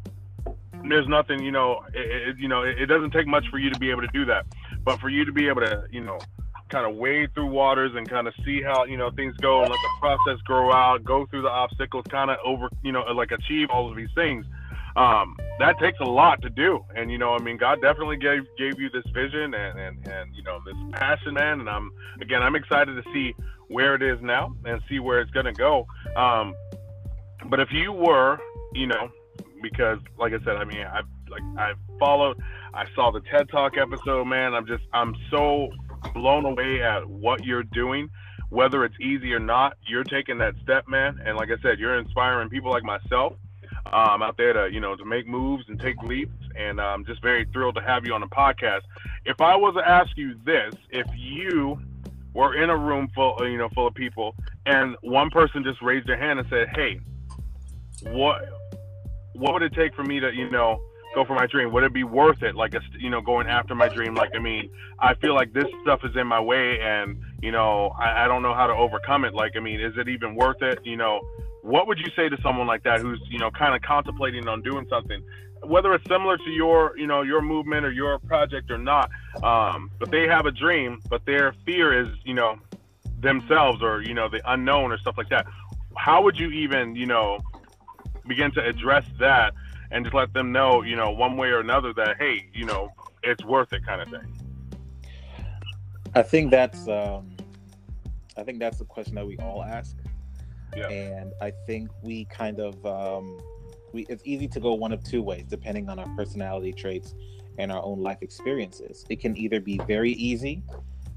there's 0.88 1.08
nothing, 1.08 1.42
you 1.42 1.50
know, 1.50 1.84
it, 1.92 2.28
it, 2.28 2.38
you 2.38 2.48
know, 2.48 2.62
it, 2.62 2.80
it 2.80 2.86
doesn't 2.86 3.10
take 3.10 3.26
much 3.26 3.46
for 3.50 3.58
you 3.58 3.70
to 3.70 3.78
be 3.78 3.90
able 3.90 4.02
to 4.02 4.08
do 4.08 4.24
that. 4.26 4.46
But 4.84 5.00
for 5.00 5.08
you 5.08 5.24
to 5.24 5.32
be 5.32 5.48
able 5.48 5.62
to, 5.62 5.84
you 5.90 6.00
know, 6.00 6.18
kind 6.68 6.86
of 6.86 6.96
wade 6.96 7.32
through 7.34 7.46
waters 7.46 7.92
and 7.94 8.08
kind 8.08 8.28
of 8.28 8.34
see 8.44 8.62
how 8.62 8.84
you 8.84 8.98
know 8.98 9.10
things 9.10 9.34
go 9.38 9.62
and 9.62 9.70
let 9.70 9.78
the 9.80 9.90
process 10.00 10.40
grow 10.42 10.72
out, 10.72 11.02
go 11.02 11.26
through 11.26 11.42
the 11.42 11.48
obstacles, 11.48 12.04
kind 12.08 12.30
of 12.30 12.36
over, 12.44 12.68
you 12.82 12.92
know, 12.92 13.02
like 13.12 13.32
achieve 13.32 13.68
all 13.70 13.90
of 13.90 13.96
these 13.96 14.10
things. 14.14 14.46
Um, 14.98 15.36
that 15.60 15.78
takes 15.78 16.00
a 16.00 16.04
lot 16.04 16.42
to 16.42 16.50
do, 16.50 16.84
and 16.96 17.08
you 17.08 17.18
know, 17.18 17.32
I 17.32 17.38
mean, 17.38 17.56
God 17.56 17.80
definitely 17.80 18.16
gave 18.16 18.42
gave 18.58 18.80
you 18.80 18.90
this 18.90 19.04
vision 19.14 19.54
and 19.54 19.78
and 19.78 20.08
and 20.08 20.34
you 20.34 20.42
know 20.42 20.58
this 20.66 20.74
passion, 20.90 21.34
man. 21.34 21.60
And 21.60 21.70
I'm 21.70 21.92
again, 22.20 22.42
I'm 22.42 22.56
excited 22.56 23.00
to 23.00 23.12
see 23.12 23.32
where 23.68 23.94
it 23.94 24.02
is 24.02 24.18
now 24.20 24.56
and 24.64 24.82
see 24.88 24.98
where 24.98 25.20
it's 25.20 25.30
gonna 25.30 25.52
go. 25.52 25.86
Um, 26.16 26.52
but 27.48 27.60
if 27.60 27.68
you 27.70 27.92
were, 27.92 28.40
you 28.72 28.88
know, 28.88 29.08
because 29.62 30.00
like 30.18 30.32
I 30.32 30.44
said, 30.44 30.56
I 30.56 30.64
mean, 30.64 30.84
I 30.84 31.02
like 31.30 31.42
I 31.56 31.74
followed, 32.00 32.36
I 32.74 32.84
saw 32.96 33.12
the 33.12 33.20
TED 33.20 33.50
Talk 33.50 33.74
episode, 33.76 34.24
man. 34.24 34.52
I'm 34.52 34.66
just 34.66 34.82
I'm 34.92 35.14
so 35.30 35.68
blown 36.12 36.44
away 36.44 36.82
at 36.82 37.08
what 37.08 37.44
you're 37.44 37.62
doing. 37.62 38.08
Whether 38.50 38.84
it's 38.84 38.96
easy 39.00 39.32
or 39.32 39.38
not, 39.40 39.74
you're 39.86 40.02
taking 40.02 40.38
that 40.38 40.54
step, 40.64 40.88
man. 40.88 41.20
And 41.24 41.36
like 41.36 41.50
I 41.50 41.62
said, 41.62 41.78
you're 41.78 41.98
inspiring 42.00 42.48
people 42.48 42.72
like 42.72 42.82
myself 42.82 43.34
um, 43.92 44.22
out 44.22 44.36
there 44.36 44.52
to 44.52 44.72
you 44.72 44.80
know 44.80 44.96
to 44.96 45.04
make 45.04 45.26
moves 45.26 45.64
and 45.68 45.80
take 45.80 46.02
leaps. 46.02 46.32
And 46.56 46.80
I'm 46.80 47.04
just 47.04 47.22
very 47.22 47.46
thrilled 47.52 47.76
to 47.76 47.82
have 47.82 48.06
you 48.06 48.14
on 48.14 48.20
the 48.20 48.26
podcast. 48.26 48.82
If 49.24 49.40
I 49.40 49.56
was 49.56 49.74
to 49.74 49.88
ask 49.88 50.10
you 50.16 50.34
this, 50.44 50.74
if 50.90 51.06
you 51.14 51.78
were 52.34 52.54
in 52.54 52.70
a 52.70 52.76
room 52.76 53.08
full, 53.14 53.36
you 53.48 53.58
know, 53.58 53.68
full 53.74 53.86
of 53.86 53.94
people, 53.94 54.34
and 54.66 54.96
one 55.02 55.30
person 55.30 55.64
just 55.64 55.80
raised 55.82 56.06
their 56.06 56.18
hand 56.18 56.38
and 56.38 56.48
said, 56.48 56.68
"Hey, 56.74 57.00
what 58.10 58.48
what 59.34 59.52
would 59.52 59.62
it 59.62 59.72
take 59.72 59.94
for 59.94 60.02
me 60.02 60.18
to, 60.20 60.34
you 60.34 60.50
know, 60.50 60.80
go 61.14 61.24
for 61.24 61.34
my 61.34 61.46
dream? 61.46 61.72
Would 61.72 61.84
it 61.84 61.92
be 61.92 62.04
worth 62.04 62.42
it? 62.42 62.54
Like, 62.54 62.74
you 62.98 63.10
know, 63.10 63.20
going 63.20 63.46
after 63.46 63.74
my 63.74 63.88
dream? 63.88 64.14
Like, 64.14 64.30
I 64.34 64.38
mean, 64.38 64.70
I 64.98 65.14
feel 65.14 65.34
like 65.34 65.52
this 65.52 65.66
stuff 65.82 66.00
is 66.04 66.16
in 66.16 66.26
my 66.26 66.40
way, 66.40 66.80
and 66.80 67.20
you 67.42 67.52
know, 67.52 67.94
I, 67.98 68.24
I 68.24 68.28
don't 68.28 68.42
know 68.42 68.54
how 68.54 68.66
to 68.66 68.74
overcome 68.74 69.24
it. 69.24 69.34
Like, 69.34 69.56
I 69.56 69.60
mean, 69.60 69.80
is 69.80 69.96
it 69.96 70.08
even 70.08 70.34
worth 70.34 70.62
it? 70.62 70.80
You 70.84 70.96
know, 70.96 71.20
what 71.62 71.86
would 71.86 71.98
you 71.98 72.10
say 72.16 72.28
to 72.28 72.36
someone 72.42 72.66
like 72.66 72.82
that 72.84 73.00
who's, 73.00 73.20
you 73.30 73.38
know, 73.38 73.50
kind 73.50 73.74
of 73.74 73.82
contemplating 73.82 74.48
on 74.48 74.62
doing 74.62 74.86
something? 74.88 75.22
Whether 75.64 75.92
it's 75.94 76.06
similar 76.06 76.38
to 76.38 76.50
your, 76.50 76.96
you 76.96 77.06
know, 77.06 77.22
your 77.22 77.42
movement 77.42 77.84
or 77.84 77.90
your 77.90 78.18
project 78.20 78.70
or 78.70 78.78
not, 78.78 79.10
um, 79.42 79.90
but 79.98 80.10
they 80.10 80.28
have 80.28 80.46
a 80.46 80.52
dream, 80.52 81.00
but 81.10 81.24
their 81.26 81.52
fear 81.64 82.00
is, 82.00 82.08
you 82.24 82.34
know, 82.34 82.58
themselves 83.20 83.82
or 83.82 84.02
you 84.02 84.14
know 84.14 84.28
the 84.28 84.40
unknown 84.50 84.92
or 84.92 84.98
stuff 84.98 85.16
like 85.18 85.28
that. 85.30 85.46
How 85.96 86.22
would 86.22 86.38
you 86.38 86.50
even, 86.50 86.94
you 86.94 87.06
know, 87.06 87.38
begin 88.26 88.52
to 88.52 88.64
address 88.64 89.04
that 89.18 89.54
and 89.90 90.04
just 90.04 90.14
let 90.14 90.32
them 90.32 90.52
know, 90.52 90.82
you 90.82 90.96
know, 90.96 91.10
one 91.10 91.36
way 91.36 91.48
or 91.48 91.60
another 91.60 91.92
that 91.94 92.16
hey, 92.18 92.48
you 92.52 92.64
know, 92.64 92.90
it's 93.22 93.44
worth 93.44 93.72
it, 93.72 93.84
kind 93.84 94.00
of 94.00 94.08
thing. 94.08 94.34
I 96.14 96.22
think 96.22 96.50
that's 96.50 96.88
um, 96.88 97.36
I 98.36 98.42
think 98.42 98.58
that's 98.58 98.78
the 98.78 98.84
question 98.84 99.14
that 99.16 99.26
we 99.26 99.36
all 99.38 99.62
ask, 99.62 99.96
yeah. 100.76 100.88
and 100.88 101.32
I 101.40 101.52
think 101.66 101.90
we 102.02 102.24
kind 102.26 102.60
of 102.60 102.84
um, 102.86 103.38
we 103.92 104.06
it's 104.08 104.22
easy 104.24 104.48
to 104.48 104.60
go 104.60 104.74
one 104.74 104.92
of 104.92 105.02
two 105.04 105.22
ways 105.22 105.44
depending 105.48 105.88
on 105.88 105.98
our 105.98 106.08
personality 106.16 106.72
traits 106.72 107.14
and 107.58 107.72
our 107.72 107.82
own 107.82 108.00
life 108.00 108.18
experiences. 108.22 109.04
It 109.08 109.20
can 109.20 109.36
either 109.36 109.60
be 109.60 109.80
very 109.86 110.12
easy 110.12 110.62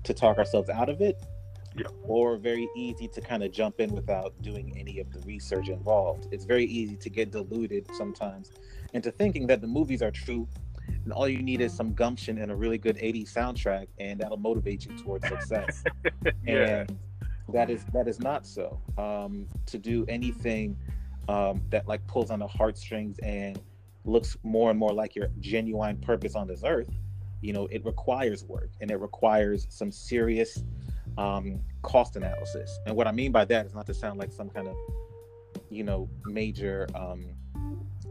to 0.04 0.14
talk 0.14 0.38
ourselves 0.38 0.70
out 0.70 0.90
of 0.90 1.02
it, 1.02 1.24
yeah. 1.76 1.88
or 2.04 2.38
very 2.38 2.70
easy 2.76 3.08
to 3.08 3.22
kind 3.22 3.44
of 3.44 3.52
jump 3.52 3.80
in 3.80 3.94
without 3.94 4.40
doing 4.42 4.74
any 4.78 5.00
of 5.00 5.12
the 5.12 5.20
research 5.22 5.70
involved. 5.70 6.28
It's 6.32 6.46
very 6.46 6.66
easy 6.66 6.96
to 6.96 7.10
get 7.10 7.32
deluded 7.32 7.88
sometimes 7.96 8.52
into 8.94 9.12
thinking 9.12 9.48
that 9.48 9.62
the 9.62 9.68
movies 9.68 10.02
are 10.02 10.12
true 10.12 10.48
and 11.04 11.14
all 11.14 11.28
you 11.28 11.42
need 11.42 11.62
is 11.62 11.74
some 11.74 11.94
gumption 11.94 12.38
and 12.40 12.52
a 12.52 12.56
really 12.56 12.78
good 12.78 12.98
80s 12.98 13.34
soundtrack 13.34 13.88
and 14.00 14.20
that'll 14.20 14.38
motivate 14.38 14.86
you 14.86 14.98
towards 14.98 15.28
success. 15.28 15.84
yeah. 16.46 16.86
And 16.88 17.00
that 17.50 17.70
is 17.70 17.86
that 17.94 18.08
is 18.08 18.20
not 18.20 18.46
so. 18.46 18.80
Um, 18.98 19.48
to 19.66 19.78
do 19.78 20.06
anything 20.08 20.78
um, 21.28 21.62
that 21.70 21.88
like 21.88 22.06
pulls 22.08 22.32
on 22.32 22.40
the 22.40 22.48
heartstrings 22.48 23.18
and 23.20 23.60
looks 24.06 24.38
more 24.44 24.70
and 24.70 24.80
more 24.80 24.94
like 24.94 25.16
your 25.16 25.28
genuine 25.40 25.98
purpose 25.98 26.36
on 26.36 26.48
this 26.48 26.64
earth, 26.66 26.90
you 27.42 27.54
know, 27.54 27.68
it 27.68 27.84
requires 27.86 28.44
work 28.44 28.70
and 28.80 28.92
it 28.92 28.98
requires 28.98 29.68
some 29.70 29.92
serious 29.92 30.64
um, 31.18 31.60
cost 31.82 32.16
analysis. 32.16 32.80
And 32.86 32.96
what 32.96 33.08
I 33.08 33.12
mean 33.12 33.32
by 33.32 33.46
that 33.46 33.66
is 33.66 33.74
not 33.74 33.86
to 33.88 33.94
sound 33.94 34.20
like 34.20 34.32
some 34.32 34.50
kind 34.50 34.68
of, 34.68 34.76
you 35.70 35.84
know, 35.84 36.10
major 36.26 36.88
um, 36.96 37.26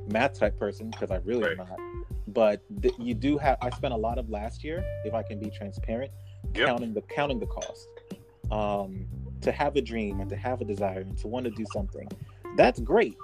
math 0.08 0.38
type 0.38 0.58
person 0.58 0.90
because 0.90 1.10
I 1.10 1.16
really 1.16 1.42
right. 1.42 1.52
am 1.52 1.58
not. 1.58 1.78
But 2.28 2.62
th- 2.82 2.94
you 2.98 3.14
do 3.14 3.38
have. 3.38 3.58
I 3.60 3.70
spent 3.70 3.92
a 3.92 3.96
lot 3.96 4.18
of 4.18 4.30
last 4.30 4.62
year, 4.62 4.84
if 5.04 5.14
I 5.14 5.22
can 5.22 5.40
be 5.40 5.50
transparent, 5.50 6.12
yep. 6.54 6.68
counting 6.68 6.94
the 6.94 7.02
counting 7.02 7.40
the 7.40 7.46
cost. 7.46 7.88
Um, 8.50 9.06
to 9.42 9.52
have 9.52 9.76
a 9.76 9.80
dream 9.80 10.20
and 10.20 10.28
to 10.28 10.36
have 10.36 10.60
a 10.60 10.64
desire 10.64 11.00
and 11.00 11.16
to 11.18 11.28
want 11.28 11.44
to 11.44 11.50
do 11.50 11.64
something, 11.72 12.08
that's 12.56 12.80
great. 12.80 13.16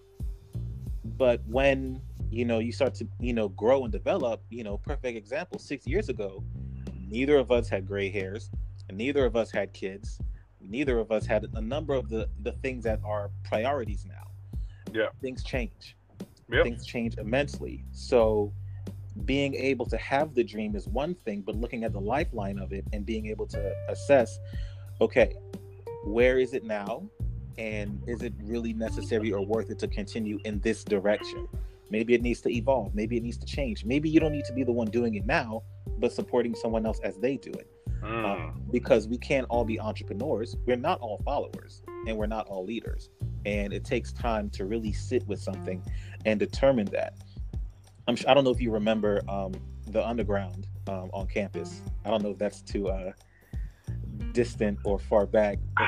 But 1.04 1.42
when 1.47 2.00
you 2.30 2.45
know, 2.45 2.59
you 2.59 2.73
start 2.73 2.95
to, 2.95 3.09
you 3.21 3.33
know, 3.33 3.49
grow 3.50 3.85
and 3.85 3.92
develop, 3.92 4.42
you 4.50 4.64
know, 4.64 4.78
perfect 4.78 5.16
example, 5.16 5.59
six 5.59 5.87
years 5.87 6.09
ago, 6.09 6.42
neither 7.09 7.37
of 7.37 7.50
us 7.50 7.68
had 7.68 7.87
gray 7.87 8.11
hairs, 8.11 8.50
and 8.88 8.99
neither 8.99 9.25
of 9.25 9.37
us 9.37 9.50
had 9.50 9.73
kids. 9.73 10.21
Neither 10.61 10.99
of 10.99 11.12
us 11.12 11.26
had 11.26 11.47
a 11.55 11.61
number 11.61 11.95
of 11.95 12.09
the, 12.09 12.28
the 12.43 12.52
things 12.52 12.85
that 12.85 13.00
are 13.05 13.31
priorities 13.45 14.05
now. 14.07 14.26
Yeah. 14.93 15.09
Things 15.21 15.45
change. 15.45 15.97
Yep. 16.50 16.64
Things 16.64 16.87
change 16.87 17.19
immensely. 17.19 17.85
So 17.93 18.52
being 19.25 19.55
able 19.55 19.87
to 19.87 19.97
have 19.97 20.35
the 20.35 20.45
dream 20.45 20.76
is 20.76 20.87
one 20.88 21.14
thing, 21.14 21.43
but 21.43 21.57
looking 21.57 21.85
at 21.85 21.93
the 21.93 22.00
lifeline 22.00 22.59
of 22.59 22.73
it 22.73 22.85
and 22.93 23.05
being 23.05 23.26
able 23.26 23.47
to 23.47 23.75
assess, 23.88 24.38
okay, 25.00 25.35
where 26.05 26.38
is 26.38 26.55
it 26.55 26.64
now? 26.64 27.09
And 27.59 28.02
is 28.07 28.23
it 28.23 28.35
really 28.43 28.75
necessary 28.75 29.33
or 29.33 29.45
worth 29.45 29.71
it 29.71 29.78
to 29.81 29.88
continue 29.88 30.38
in 30.45 30.61
this 30.61 30.85
direction? 30.85 31.49
Maybe 31.90 32.14
it 32.14 32.23
needs 32.23 32.40
to 32.43 32.50
evolve. 32.50 32.95
Maybe 32.95 33.16
it 33.16 33.23
needs 33.23 33.38
to 33.38 33.47
change. 33.47 33.85
Maybe 33.85 34.11
you 34.11 34.21
don't 34.21 34.33
need 34.33 34.45
to 34.45 34.52
be 34.52 34.64
the 34.64 34.73
one 34.73 34.88
doing 34.88 35.14
it 35.14 35.25
now, 35.25 35.62
but 35.99 36.12
supporting 36.12 36.55
someone 36.55 36.85
else 36.85 37.00
as 37.00 37.16
they 37.16 37.37
do 37.37 37.50
it. 37.52 37.71
Mm. 38.03 38.25
Um, 38.25 38.62
because 38.71 39.09
we 39.09 39.19
can't 39.19 39.47
all 39.49 39.65
be 39.65 39.81
entrepreneurs. 39.81 40.57
We're 40.67 40.76
not 40.76 41.00
all 41.00 41.21
followers 41.25 41.83
and 42.07 42.17
we're 42.17 42.26
not 42.26 42.47
all 42.47 42.65
leaders. 42.65 43.11
And 43.45 43.73
it 43.73 43.85
takes 43.85 44.12
time 44.12 44.50
to 44.50 44.65
really 44.65 44.93
sit 44.93 45.26
with 45.26 45.41
something 45.41 45.83
and 46.25 46.38
determine 46.38 46.87
that. 46.87 47.15
I'm, 48.09 48.17
sure, 48.17 48.31
I 48.31 48.35
don't 48.35 48.45
know 48.45 48.50
if 48.50 48.61
you 48.61 48.71
remember 48.71 49.23
um, 49.29 49.53
the 49.88 50.07
underground 50.07 50.67
um, 50.88 51.11
on 51.12 51.26
campus. 51.26 51.83
I 52.05 52.11
don't 52.11 52.23
know 52.23 52.31
if 52.31 52.38
that's 52.38 52.62
too 52.62 52.88
uh, 52.88 53.12
distant 54.33 54.79
or 54.85 54.99
far 54.99 55.26
back. 55.26 55.59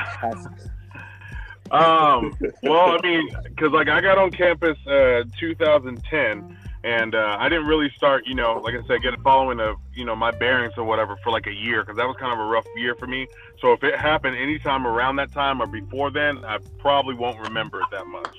um, 1.71 2.37
well, 2.63 2.97
I 2.97 2.99
mean, 3.03 3.29
because 3.45 3.73
like 3.73 3.89
I 3.89 4.01
got 4.01 4.19
on 4.19 4.31
campus 4.31 4.77
uh, 4.87 5.25
2010, 5.39 6.57
and 6.85 7.15
uh, 7.15 7.37
I 7.39 7.49
didn't 7.49 7.67
really 7.67 7.91
start, 7.97 8.27
you 8.27 8.35
know, 8.35 8.61
like 8.63 8.75
I 8.75 8.87
said, 8.87 9.03
getting 9.03 9.21
following 9.23 9.59
of 9.61 9.77
you 9.95 10.05
know 10.05 10.15
my 10.15 10.31
bearings 10.31 10.75
or 10.77 10.85
whatever 10.85 11.17
for 11.25 11.31
like 11.31 11.47
a 11.47 11.53
year 11.53 11.83
because 11.83 11.97
that 11.97 12.07
was 12.07 12.17
kind 12.19 12.33
of 12.33 12.39
a 12.39 12.45
rough 12.45 12.67
year 12.77 12.95
for 12.95 13.07
me. 13.07 13.27
So 13.61 13.73
if 13.73 13.83
it 13.83 13.99
happened 13.99 14.37
anytime 14.37 14.87
around 14.87 15.17
that 15.17 15.33
time 15.33 15.61
or 15.61 15.67
before 15.67 16.11
then, 16.11 16.45
I 16.45 16.59
probably 16.79 17.15
won't 17.15 17.39
remember 17.41 17.81
it 17.81 17.87
that 17.91 18.07
much. 18.07 18.37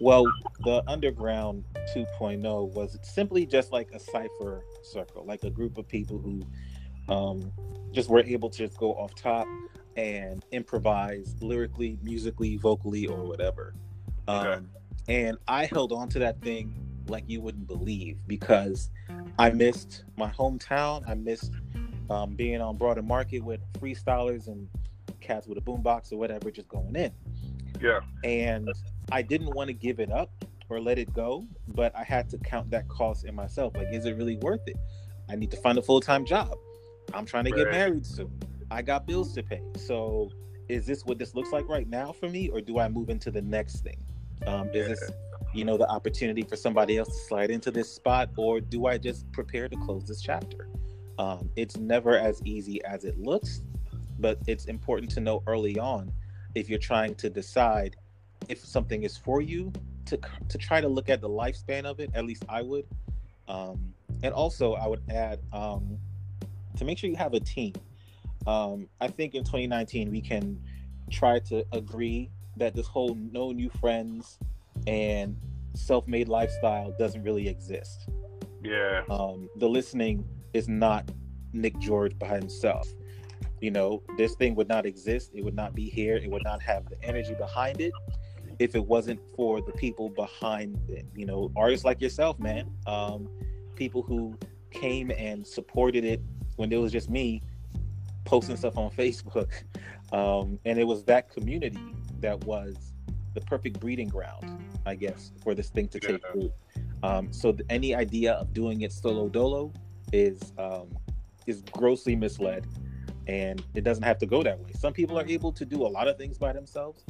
Well, 0.00 0.26
the 0.64 0.82
Underground 0.88 1.64
2.0 1.94 2.72
was 2.74 2.98
simply 3.02 3.46
just 3.46 3.70
like 3.70 3.92
a 3.92 4.00
cipher 4.00 4.64
circle, 4.82 5.24
like 5.24 5.44
a 5.44 5.50
group 5.50 5.78
of 5.78 5.86
people 5.86 6.18
who 6.18 6.42
um, 7.12 7.52
just 7.92 8.08
were 8.08 8.20
able 8.20 8.50
to 8.50 8.66
just 8.66 8.76
go 8.76 8.92
off 8.94 9.14
top 9.14 9.46
and 9.96 10.44
improvise 10.50 11.36
lyrically, 11.40 11.98
musically, 12.02 12.56
vocally, 12.56 13.06
or 13.06 13.22
whatever. 13.22 13.74
Um, 14.26 14.46
okay. 14.46 14.60
And 15.06 15.38
I 15.46 15.66
held 15.66 15.92
on 15.92 16.08
to 16.08 16.18
that 16.20 16.40
thing 16.40 16.83
like 17.08 17.24
you 17.26 17.40
wouldn't 17.40 17.66
believe 17.66 18.18
because 18.26 18.90
I 19.38 19.50
missed 19.50 20.04
my 20.16 20.30
hometown. 20.30 21.08
I 21.08 21.14
missed 21.14 21.52
um, 22.10 22.34
being 22.34 22.60
on 22.60 22.76
Broad 22.76 22.98
and 22.98 23.06
Market 23.08 23.40
with 23.40 23.60
freestylers 23.74 24.46
and 24.46 24.68
cats 25.20 25.46
with 25.46 25.58
a 25.58 25.60
boombox 25.60 26.12
or 26.12 26.18
whatever 26.18 26.50
just 26.50 26.68
going 26.68 26.94
in. 26.96 27.12
Yeah. 27.80 28.00
And 28.22 28.70
I 29.10 29.22
didn't 29.22 29.54
want 29.54 29.68
to 29.68 29.74
give 29.74 30.00
it 30.00 30.10
up 30.10 30.30
or 30.68 30.80
let 30.80 30.98
it 30.98 31.12
go, 31.12 31.46
but 31.68 31.94
I 31.94 32.04
had 32.04 32.28
to 32.30 32.38
count 32.38 32.70
that 32.70 32.88
cost 32.88 33.24
in 33.24 33.34
myself. 33.34 33.74
Like, 33.76 33.88
is 33.92 34.06
it 34.06 34.16
really 34.16 34.36
worth 34.36 34.66
it? 34.66 34.76
I 35.28 35.36
need 35.36 35.50
to 35.50 35.56
find 35.58 35.78
a 35.78 35.82
full 35.82 36.00
time 36.00 36.24
job. 36.24 36.56
I'm 37.12 37.26
trying 37.26 37.44
to 37.44 37.50
right. 37.50 37.64
get 37.64 37.70
married 37.70 38.06
soon. 38.06 38.30
I 38.70 38.82
got 38.82 39.06
bills 39.06 39.32
to 39.34 39.42
pay. 39.42 39.62
So, 39.76 40.30
is 40.68 40.86
this 40.86 41.04
what 41.04 41.18
this 41.18 41.34
looks 41.34 41.52
like 41.52 41.68
right 41.68 41.88
now 41.88 42.12
for 42.12 42.28
me, 42.28 42.48
or 42.48 42.60
do 42.60 42.78
I 42.78 42.88
move 42.88 43.10
into 43.10 43.30
the 43.30 43.42
next 43.42 43.80
thing? 43.80 44.02
Um, 44.46 44.70
is 44.72 44.88
this, 44.88 45.10
you 45.54 45.64
know, 45.64 45.76
the 45.76 45.88
opportunity 45.88 46.42
for 46.42 46.56
somebody 46.56 46.98
else 46.98 47.08
to 47.08 47.26
slide 47.28 47.50
into 47.50 47.70
this 47.70 47.90
spot, 47.90 48.30
or 48.36 48.60
do 48.60 48.86
I 48.86 48.98
just 48.98 49.30
prepare 49.32 49.68
to 49.68 49.76
close 49.76 50.04
this 50.04 50.20
chapter? 50.20 50.68
Um, 51.18 51.48
it's 51.54 51.76
never 51.76 52.18
as 52.18 52.42
easy 52.44 52.84
as 52.84 53.04
it 53.04 53.18
looks, 53.18 53.60
but 54.18 54.38
it's 54.48 54.64
important 54.64 55.10
to 55.12 55.20
know 55.20 55.42
early 55.46 55.78
on 55.78 56.12
if 56.56 56.68
you're 56.68 56.78
trying 56.78 57.14
to 57.16 57.30
decide 57.30 57.96
if 58.48 58.58
something 58.64 59.04
is 59.04 59.16
for 59.16 59.40
you 59.40 59.72
to 60.06 60.18
to 60.48 60.58
try 60.58 60.80
to 60.80 60.88
look 60.88 61.08
at 61.08 61.20
the 61.20 61.28
lifespan 61.28 61.84
of 61.84 62.00
it. 62.00 62.10
At 62.14 62.24
least 62.24 62.44
I 62.48 62.62
would, 62.62 62.86
um, 63.46 63.94
and 64.22 64.34
also 64.34 64.74
I 64.74 64.88
would 64.88 65.02
add 65.08 65.40
um, 65.52 65.98
to 66.76 66.84
make 66.84 66.98
sure 66.98 67.08
you 67.08 67.16
have 67.16 67.34
a 67.34 67.40
team. 67.40 67.74
Um, 68.46 68.88
I 69.00 69.06
think 69.06 69.34
in 69.34 69.44
2019 69.44 70.10
we 70.10 70.20
can 70.20 70.60
try 71.10 71.38
to 71.38 71.64
agree 71.72 72.30
that 72.56 72.74
this 72.74 72.86
whole 72.86 73.14
no 73.14 73.52
new 73.52 73.70
friends 73.70 74.38
and 74.86 75.36
self-made 75.74 76.28
lifestyle 76.28 76.94
doesn't 76.98 77.22
really 77.22 77.48
exist. 77.48 78.08
Yeah. 78.62 79.02
Um, 79.10 79.48
the 79.56 79.68
listening 79.68 80.24
is 80.52 80.68
not 80.68 81.10
Nick 81.52 81.78
George 81.78 82.18
by 82.18 82.28
himself. 82.28 82.88
You 83.60 83.70
know, 83.70 84.02
this 84.16 84.34
thing 84.34 84.54
would 84.56 84.68
not 84.68 84.86
exist. 84.86 85.30
It 85.34 85.44
would 85.44 85.54
not 85.54 85.74
be 85.74 85.88
here. 85.88 86.16
It 86.16 86.30
would 86.30 86.44
not 86.44 86.62
have 86.62 86.88
the 86.88 87.02
energy 87.02 87.34
behind 87.34 87.80
it 87.80 87.92
if 88.58 88.74
it 88.74 88.84
wasn't 88.84 89.20
for 89.36 89.60
the 89.60 89.72
people 89.72 90.10
behind 90.10 90.78
it. 90.88 91.06
You 91.14 91.26
know, 91.26 91.50
artists 91.56 91.84
like 91.84 92.00
yourself, 92.00 92.38
man. 92.38 92.70
Um, 92.86 93.28
people 93.74 94.02
who 94.02 94.38
came 94.70 95.10
and 95.12 95.46
supported 95.46 96.04
it 96.04 96.20
when 96.56 96.72
it 96.72 96.76
was 96.76 96.92
just 96.92 97.10
me 97.10 97.42
posting 98.24 98.56
stuff 98.56 98.76
on 98.76 98.90
Facebook. 98.98 99.50
Um, 100.12 100.58
and 100.64 100.78
it 100.78 100.84
was 100.84 101.04
that 101.04 101.30
community 101.30 101.94
that 102.20 102.44
was 102.44 102.92
the 103.34 103.40
perfect 103.40 103.80
breeding 103.80 104.08
ground, 104.08 104.62
I 104.86 104.94
guess, 104.94 105.32
for 105.42 105.54
this 105.54 105.70
thing 105.70 105.88
to 105.88 106.00
take 106.00 106.22
root. 106.34 106.52
Um, 107.02 107.32
so 107.32 107.52
th- 107.52 107.66
any 107.70 107.94
idea 107.94 108.32
of 108.32 108.52
doing 108.52 108.82
it 108.82 108.92
solo 108.92 109.28
dolo 109.28 109.72
is 110.12 110.52
um, 110.58 110.88
is 111.46 111.62
grossly 111.72 112.16
misled, 112.16 112.66
and 113.26 113.62
it 113.74 113.84
doesn't 113.84 114.04
have 114.04 114.18
to 114.18 114.26
go 114.26 114.42
that 114.42 114.58
way. 114.58 114.72
Some 114.78 114.92
people 114.92 115.18
are 115.18 115.26
able 115.26 115.52
to 115.52 115.64
do 115.64 115.82
a 115.86 115.88
lot 115.88 116.08
of 116.08 116.16
things 116.18 116.38
by 116.38 116.52
themselves. 116.52 117.04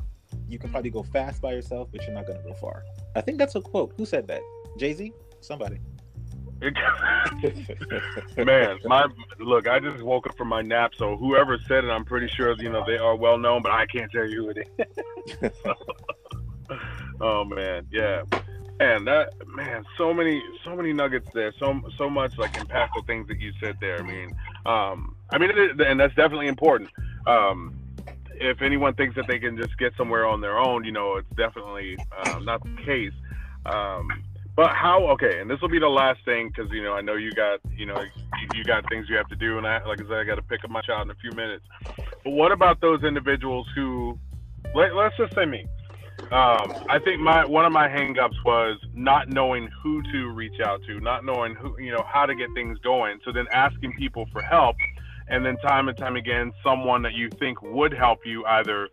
You 0.49 0.59
can 0.59 0.71
probably 0.71 0.91
go 0.91 1.03
fast 1.03 1.41
by 1.41 1.53
yourself, 1.53 1.89
but 1.93 2.05
you're 2.05 2.15
not 2.15 2.27
going 2.27 2.39
to 2.39 2.45
go 2.49 2.55
far. 2.55 2.85
I 3.15 3.21
think 3.21 3.39
that's 3.39 3.55
a 3.55 3.61
quote. 3.61 3.95
Who 3.97 4.05
said 4.05 4.27
that? 4.29 4.43
Jay 4.79 4.93
Z? 4.93 5.13
Somebody. 5.41 5.79
Man, 8.37 8.79
my 8.85 9.07
look, 9.39 9.69
I 9.69 9.81
just 9.81 10.03
woke 10.03 10.27
up 10.27 10.37
from 10.37 10.49
my 10.49 10.63
nap, 10.63 10.93
so 10.97 11.17
whoever 11.17 11.59
said 11.69 11.85
it, 11.85 11.91
I'm 11.91 12.05
pretty 12.05 12.29
sure 12.29 12.55
you 12.59 12.71
know 12.71 12.85
they 12.87 12.97
are 12.97 13.17
well 13.17 13.37
known, 13.37 13.63
but 13.63 13.73
I 13.73 13.87
can't 13.87 14.11
tell 14.11 14.25
you 14.25 14.45
who 14.45 14.51
it 14.51 14.69
is. 15.43 15.51
oh 17.21 17.45
man, 17.45 17.87
yeah, 17.91 18.23
and 18.81 19.07
that 19.07 19.33
man, 19.47 19.85
so 19.97 20.13
many, 20.13 20.43
so 20.65 20.75
many 20.75 20.93
nuggets 20.93 21.29
there, 21.35 21.53
so 21.59 21.81
so 21.97 22.11
much 22.11 22.37
like 22.39 22.53
impactful 22.53 23.07
things 23.07 23.29
that 23.29 23.41
you 23.41 23.53
said 23.61 23.77
there. 23.81 23.99
I 23.99 24.03
mean, 24.03 24.35
um, 24.67 25.17
I 25.31 25.39
mean, 25.39 25.51
and 25.81 26.01
that's 26.01 26.15
definitely 26.15 26.49
important. 26.49 26.91
Um, 27.27 27.75
if 28.37 28.63
anyone 28.63 28.95
thinks 28.95 29.15
that 29.17 29.27
they 29.29 29.39
can 29.39 29.57
just 29.57 29.79
get 29.79 29.93
somewhere 29.97 30.27
on 30.27 30.41
their 30.41 30.59
own, 30.59 30.85
you 30.85 30.93
know, 30.93 31.17
it's 31.17 31.29
definitely 31.37 31.97
uh, 32.25 32.39
not 32.41 32.63
the 32.63 32.83
case. 32.85 33.13
Um, 33.67 34.09
but 34.57 34.71
how? 34.71 35.07
Okay, 35.11 35.41
and 35.41 35.51
this 35.51 35.61
will 35.61 35.69
be 35.69 35.81
the 35.81 35.89
last 35.89 36.25
thing 36.25 36.49
because 36.49 36.71
you 36.71 36.83
know 36.83 36.95
I 36.95 37.01
know 37.01 37.15
you 37.15 37.33
got 37.33 37.61
you 37.77 37.87
know 37.87 38.01
you 38.55 38.65
got 38.65 38.89
things 38.89 39.09
you 39.09 39.17
have 39.17 39.29
to 39.29 39.37
do, 39.37 39.59
and 39.59 39.67
I 39.67 39.85
like 39.85 40.01
I 40.01 40.05
said 40.05 40.19
I 40.19 40.25
got 40.25 40.37
to 40.37 40.43
pick 40.43 40.65
up 40.65 40.71
my 40.71 40.81
child 40.81 41.07
in 41.07 41.11
a 41.11 41.15
few 41.17 41.33
minutes. 41.33 41.65
But 42.23 42.31
what 42.31 42.53
about 42.53 42.81
those 42.81 43.03
individuals 43.03 43.67
who, 43.75 44.19
let, 44.75 44.93
us 44.93 45.13
just 45.19 45.35
say 45.35 45.45
me. 45.45 45.67
Um, 46.21 46.73
I 46.89 46.99
think 47.05 47.21
my 47.21 47.45
one 47.45 47.65
of 47.65 47.73
my 47.73 47.89
hangups 47.89 48.43
was 48.45 48.79
not 48.95 49.29
knowing 49.29 49.69
who 49.83 50.03
to 50.13 50.31
reach 50.31 50.61
out 50.61 50.81
to, 50.87 51.01
not 51.01 51.25
knowing 51.25 51.55
who 51.55 51.79
you 51.79 51.93
know 51.93 52.05
how 52.11 52.27
to 52.27 52.35
get 52.35 52.49
things 52.55 52.79
going. 52.79 53.19
So 53.25 53.33
then 53.33 53.47
asking 53.53 53.93
people 53.95 54.27
for 54.33 54.43
help, 54.43 54.77
and 55.29 55.45
then 55.45 55.57
time 55.59 55.89
and 55.89 55.97
time 55.97 56.17
again, 56.17 56.53
someone 56.63 57.03
that 57.03 57.15
you 57.15 57.29
think 57.39 57.61
would 57.63 57.93
help 57.93 58.21
you 58.25 58.45
either 58.47 58.89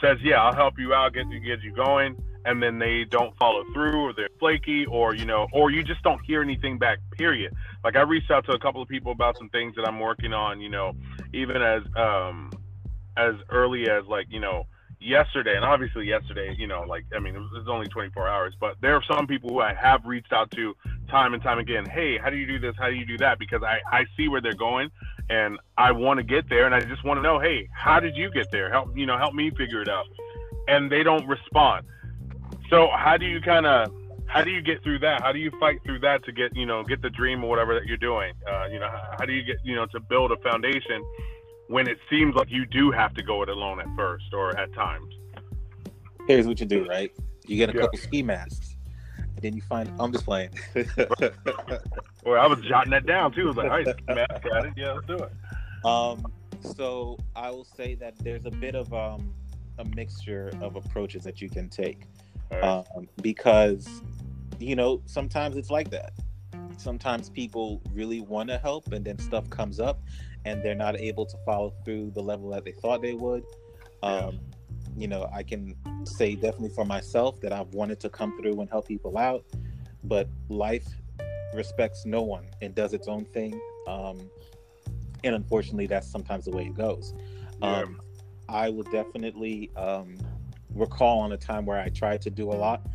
says, 0.00 0.18
"Yeah, 0.22 0.42
I'll 0.42 0.54
help 0.54 0.78
you 0.78 0.94
out, 0.94 1.14
get 1.14 1.26
you 1.28 1.40
get 1.40 1.62
you 1.62 1.72
going." 1.74 2.16
and 2.44 2.62
then 2.62 2.78
they 2.78 3.04
don't 3.10 3.36
follow 3.36 3.62
through 3.74 4.00
or 4.00 4.12
they're 4.14 4.28
flaky 4.38 4.86
or 4.86 5.14
you 5.14 5.24
know 5.26 5.46
or 5.52 5.70
you 5.70 5.82
just 5.82 6.02
don't 6.02 6.24
hear 6.24 6.42
anything 6.42 6.78
back 6.78 6.98
period 7.16 7.52
like 7.84 7.96
i 7.96 8.00
reached 8.00 8.30
out 8.30 8.44
to 8.44 8.52
a 8.52 8.58
couple 8.58 8.80
of 8.80 8.88
people 8.88 9.12
about 9.12 9.36
some 9.36 9.48
things 9.50 9.74
that 9.76 9.86
i'm 9.86 10.00
working 10.00 10.32
on 10.32 10.60
you 10.60 10.68
know 10.68 10.92
even 11.32 11.60
as 11.60 11.82
um 11.96 12.50
as 13.16 13.34
early 13.50 13.90
as 13.90 14.04
like 14.08 14.26
you 14.30 14.40
know 14.40 14.64
yesterday 15.00 15.54
and 15.54 15.64
obviously 15.64 16.06
yesterday 16.06 16.54
you 16.58 16.66
know 16.66 16.82
like 16.82 17.04
i 17.14 17.20
mean 17.20 17.34
it 17.34 17.38
was, 17.38 17.50
it 17.54 17.58
was 17.58 17.68
only 17.68 17.86
24 17.86 18.26
hours 18.26 18.54
but 18.60 18.74
there 18.80 18.94
are 18.94 19.02
some 19.10 19.26
people 19.26 19.50
who 19.50 19.60
i 19.60 19.72
have 19.72 20.04
reached 20.04 20.32
out 20.32 20.50
to 20.50 20.74
time 21.08 21.34
and 21.34 21.42
time 21.42 21.58
again 21.58 21.84
hey 21.86 22.18
how 22.18 22.30
do 22.30 22.36
you 22.36 22.46
do 22.46 22.58
this? 22.58 22.74
How 22.78 22.88
do 22.88 22.96
you 22.96 23.06
do 23.06 23.16
that? 23.18 23.38
Because 23.38 23.62
i 23.62 23.78
i 23.92 24.04
see 24.16 24.28
where 24.28 24.40
they're 24.40 24.54
going 24.54 24.90
and 25.30 25.58
i 25.76 25.92
want 25.92 26.18
to 26.18 26.24
get 26.24 26.48
there 26.48 26.66
and 26.66 26.74
i 26.74 26.80
just 26.80 27.04
want 27.04 27.18
to 27.18 27.22
know 27.22 27.38
hey 27.38 27.68
how 27.72 28.00
did 28.00 28.16
you 28.16 28.30
get 28.30 28.50
there? 28.50 28.70
Help 28.70 28.96
you 28.96 29.06
know 29.06 29.16
help 29.18 29.34
me 29.34 29.50
figure 29.50 29.82
it 29.82 29.88
out. 29.88 30.06
And 30.66 30.92
they 30.92 31.02
don't 31.02 31.26
respond. 31.26 31.86
So 32.68 32.88
how 32.94 33.16
do 33.16 33.24
you 33.24 33.40
kind 33.40 33.66
of 33.66 33.90
how 34.26 34.44
do 34.44 34.50
you 34.50 34.60
get 34.60 34.82
through 34.82 34.98
that? 35.00 35.22
How 35.22 35.32
do 35.32 35.38
you 35.38 35.50
fight 35.58 35.78
through 35.84 36.00
that 36.00 36.24
to 36.24 36.32
get 36.32 36.54
you 36.54 36.66
know 36.66 36.82
get 36.82 37.00
the 37.02 37.10
dream 37.10 37.42
or 37.42 37.48
whatever 37.48 37.74
that 37.74 37.86
you're 37.86 37.96
doing? 37.96 38.34
Uh, 38.46 38.66
you 38.66 38.78
know, 38.78 38.88
how, 38.88 39.16
how 39.20 39.24
do 39.24 39.32
you 39.32 39.42
get 39.42 39.56
you 39.64 39.74
know 39.74 39.86
to 39.86 40.00
build 40.00 40.32
a 40.32 40.36
foundation 40.38 41.02
when 41.68 41.86
it 41.86 41.98
seems 42.10 42.34
like 42.34 42.50
you 42.50 42.66
do 42.66 42.90
have 42.90 43.14
to 43.14 43.22
go 43.22 43.42
it 43.42 43.48
alone 43.48 43.80
at 43.80 43.86
first 43.94 44.32
or 44.32 44.56
at 44.58 44.72
times? 44.74 45.14
Here's 46.26 46.46
what 46.46 46.60
you 46.60 46.66
do, 46.66 46.86
right? 46.86 47.12
You 47.46 47.56
get 47.56 47.70
a 47.70 47.72
yeah. 47.74 47.82
couple 47.82 47.98
ski 47.98 48.22
masks, 48.22 48.76
And 49.16 49.38
then 49.38 49.54
you 49.54 49.62
find 49.62 49.90
I'm 49.98 50.12
just 50.12 50.24
playing. 50.24 50.50
well, 50.74 52.40
I 52.40 52.46
was 52.46 52.60
jotting 52.68 52.90
that 52.90 53.06
down 53.06 53.32
too. 53.32 53.44
I 53.44 53.46
was 53.46 53.56
like, 53.56 53.70
all 53.70 53.76
right, 53.76 54.06
got 54.42 54.66
it. 54.66 54.72
Yeah, 54.76 54.92
let's 54.92 55.06
do 55.06 55.16
it. 55.16 55.32
Um, 55.84 56.26
so 56.60 57.18
I 57.36 57.50
will 57.50 57.64
say 57.64 57.94
that 57.96 58.18
there's 58.18 58.46
a 58.46 58.50
bit 58.50 58.74
of 58.74 58.92
um, 58.92 59.32
a 59.78 59.84
mixture 59.84 60.50
of 60.60 60.76
approaches 60.76 61.22
that 61.24 61.40
you 61.40 61.48
can 61.48 61.68
take, 61.68 62.02
right. 62.50 62.62
um, 62.62 63.08
because 63.22 64.02
you 64.58 64.74
know 64.74 65.00
sometimes 65.06 65.56
it's 65.56 65.70
like 65.70 65.90
that. 65.90 66.12
Sometimes 66.76 67.30
people 67.30 67.80
really 67.92 68.20
want 68.20 68.48
to 68.50 68.58
help, 68.58 68.92
and 68.92 69.04
then 69.04 69.18
stuff 69.18 69.48
comes 69.50 69.80
up, 69.80 70.00
and 70.48 70.62
they're 70.62 70.74
not 70.74 70.98
able 70.98 71.26
to 71.26 71.36
follow 71.44 71.74
through 71.84 72.10
the 72.14 72.22
level 72.22 72.48
that 72.50 72.64
they 72.64 72.72
thought 72.72 73.02
they 73.02 73.12
would. 73.12 73.44
Um, 74.02 74.40
you 74.96 75.06
know, 75.06 75.28
I 75.32 75.42
can 75.42 75.76
say 76.04 76.34
definitely 76.34 76.70
for 76.70 76.84
myself 76.84 77.40
that 77.42 77.52
I've 77.52 77.74
wanted 77.74 78.00
to 78.00 78.08
come 78.08 78.36
through 78.40 78.60
and 78.60 78.70
help 78.70 78.88
people 78.88 79.18
out, 79.18 79.44
but 80.04 80.28
life 80.48 80.86
respects 81.54 82.06
no 82.06 82.22
one 82.22 82.46
and 82.62 82.74
does 82.74 82.94
its 82.94 83.08
own 83.08 83.24
thing. 83.26 83.60
Um, 83.86 84.30
and 85.22 85.34
unfortunately, 85.34 85.86
that's 85.86 86.10
sometimes 86.10 86.46
the 86.46 86.52
way 86.52 86.64
it 86.64 86.76
goes. 86.76 87.14
Yeah. 87.60 87.82
Um, 87.82 88.00
I 88.48 88.70
will 88.70 88.84
definitely 88.84 89.70
um, 89.76 90.16
recall 90.74 91.20
on 91.20 91.32
a 91.32 91.36
time 91.36 91.66
where 91.66 91.78
I 91.78 91.90
tried 91.90 92.22
to 92.22 92.30
do 92.30 92.50
a 92.50 92.54
lot, 92.54 92.86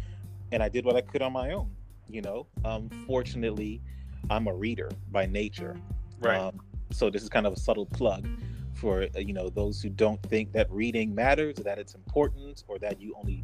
and 0.52 0.64
I 0.64 0.70
did 0.70 0.86
what 0.86 0.96
I 0.96 1.02
could 1.02 1.22
on 1.22 1.34
my 1.34 1.52
own. 1.52 1.70
You 2.10 2.22
know, 2.22 2.48
um, 2.66 2.90
fortunately, 3.06 3.82
I'm 4.30 4.48
a 4.48 4.54
reader 4.54 4.90
by 5.12 5.26
nature. 5.28 5.78
Right. 6.20 6.40
Um, 6.40 6.60
so 6.94 7.10
this 7.10 7.24
is 7.24 7.30
kind 7.30 7.46
of 7.46 7.54
a 7.54 7.60
subtle 7.60 7.86
plug 7.86 8.28
for 8.74 9.04
uh, 9.16 9.20
you 9.20 9.34
know 9.34 9.50
those 9.50 9.82
who 9.82 9.90
don't 9.90 10.22
think 10.24 10.52
that 10.54 10.70
reading 10.72 11.14
matters, 11.14 11.60
or 11.60 11.64
that 11.64 11.80
it's 11.80 11.96
important, 11.96 12.64
or 12.68 12.80
that 12.80 13.00
you 13.00 13.14
only 13.18 13.44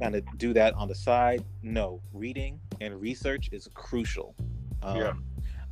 kind 0.00 0.14
of 0.14 0.24
do 0.38 0.52
that 0.52 0.74
on 0.74 0.88
the 0.88 0.94
side. 0.94 1.44
No, 1.62 2.00
reading 2.12 2.60
and 2.80 3.00
research 3.00 3.48
is 3.52 3.68
crucial. 3.74 4.34
Um, 4.82 4.96
yeah. 4.96 5.12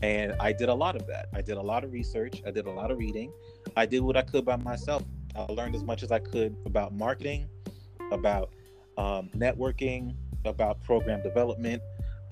And 0.02 0.34
I 0.40 0.52
did 0.52 0.68
a 0.68 0.74
lot 0.74 0.96
of 0.96 1.06
that. 1.06 1.28
I 1.32 1.42
did 1.42 1.56
a 1.56 1.62
lot 1.62 1.84
of 1.84 1.92
research. 1.92 2.42
I 2.44 2.50
did 2.50 2.66
a 2.66 2.70
lot 2.70 2.90
of 2.90 2.98
reading. 2.98 3.32
I 3.76 3.86
did 3.86 4.00
what 4.00 4.16
I 4.16 4.22
could 4.22 4.44
by 4.44 4.56
myself. 4.56 5.04
I 5.36 5.42
learned 5.52 5.76
as 5.76 5.84
much 5.84 6.02
as 6.02 6.10
I 6.10 6.18
could 6.18 6.56
about 6.66 6.92
marketing, 6.92 7.48
about 8.10 8.52
um, 8.98 9.30
networking, 9.36 10.16
about 10.44 10.82
program 10.82 11.22
development, 11.22 11.82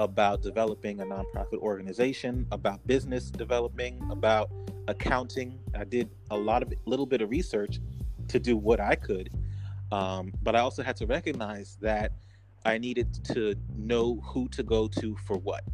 about 0.00 0.40
developing 0.40 1.00
a 1.02 1.04
nonprofit 1.04 1.58
organization, 1.58 2.46
about 2.52 2.84
business 2.86 3.30
developing, 3.30 4.00
about 4.10 4.50
accounting. 4.88 5.58
I 5.74 5.84
did 5.84 6.08
a 6.30 6.36
lot 6.36 6.62
of 6.62 6.72
little 6.86 7.04
bit 7.04 7.20
of 7.20 7.28
research 7.28 7.80
to 8.28 8.40
do 8.40 8.56
what 8.56 8.80
I 8.80 8.94
could, 8.94 9.28
um, 9.92 10.32
but 10.42 10.56
I 10.56 10.60
also 10.60 10.82
had 10.82 10.96
to 10.96 11.06
recognize 11.06 11.76
that 11.82 12.12
I 12.64 12.78
needed 12.78 13.12
to 13.24 13.54
know 13.76 14.20
who 14.24 14.48
to 14.48 14.62
go 14.62 14.88
to 14.88 15.16
for 15.26 15.36
what. 15.36 15.64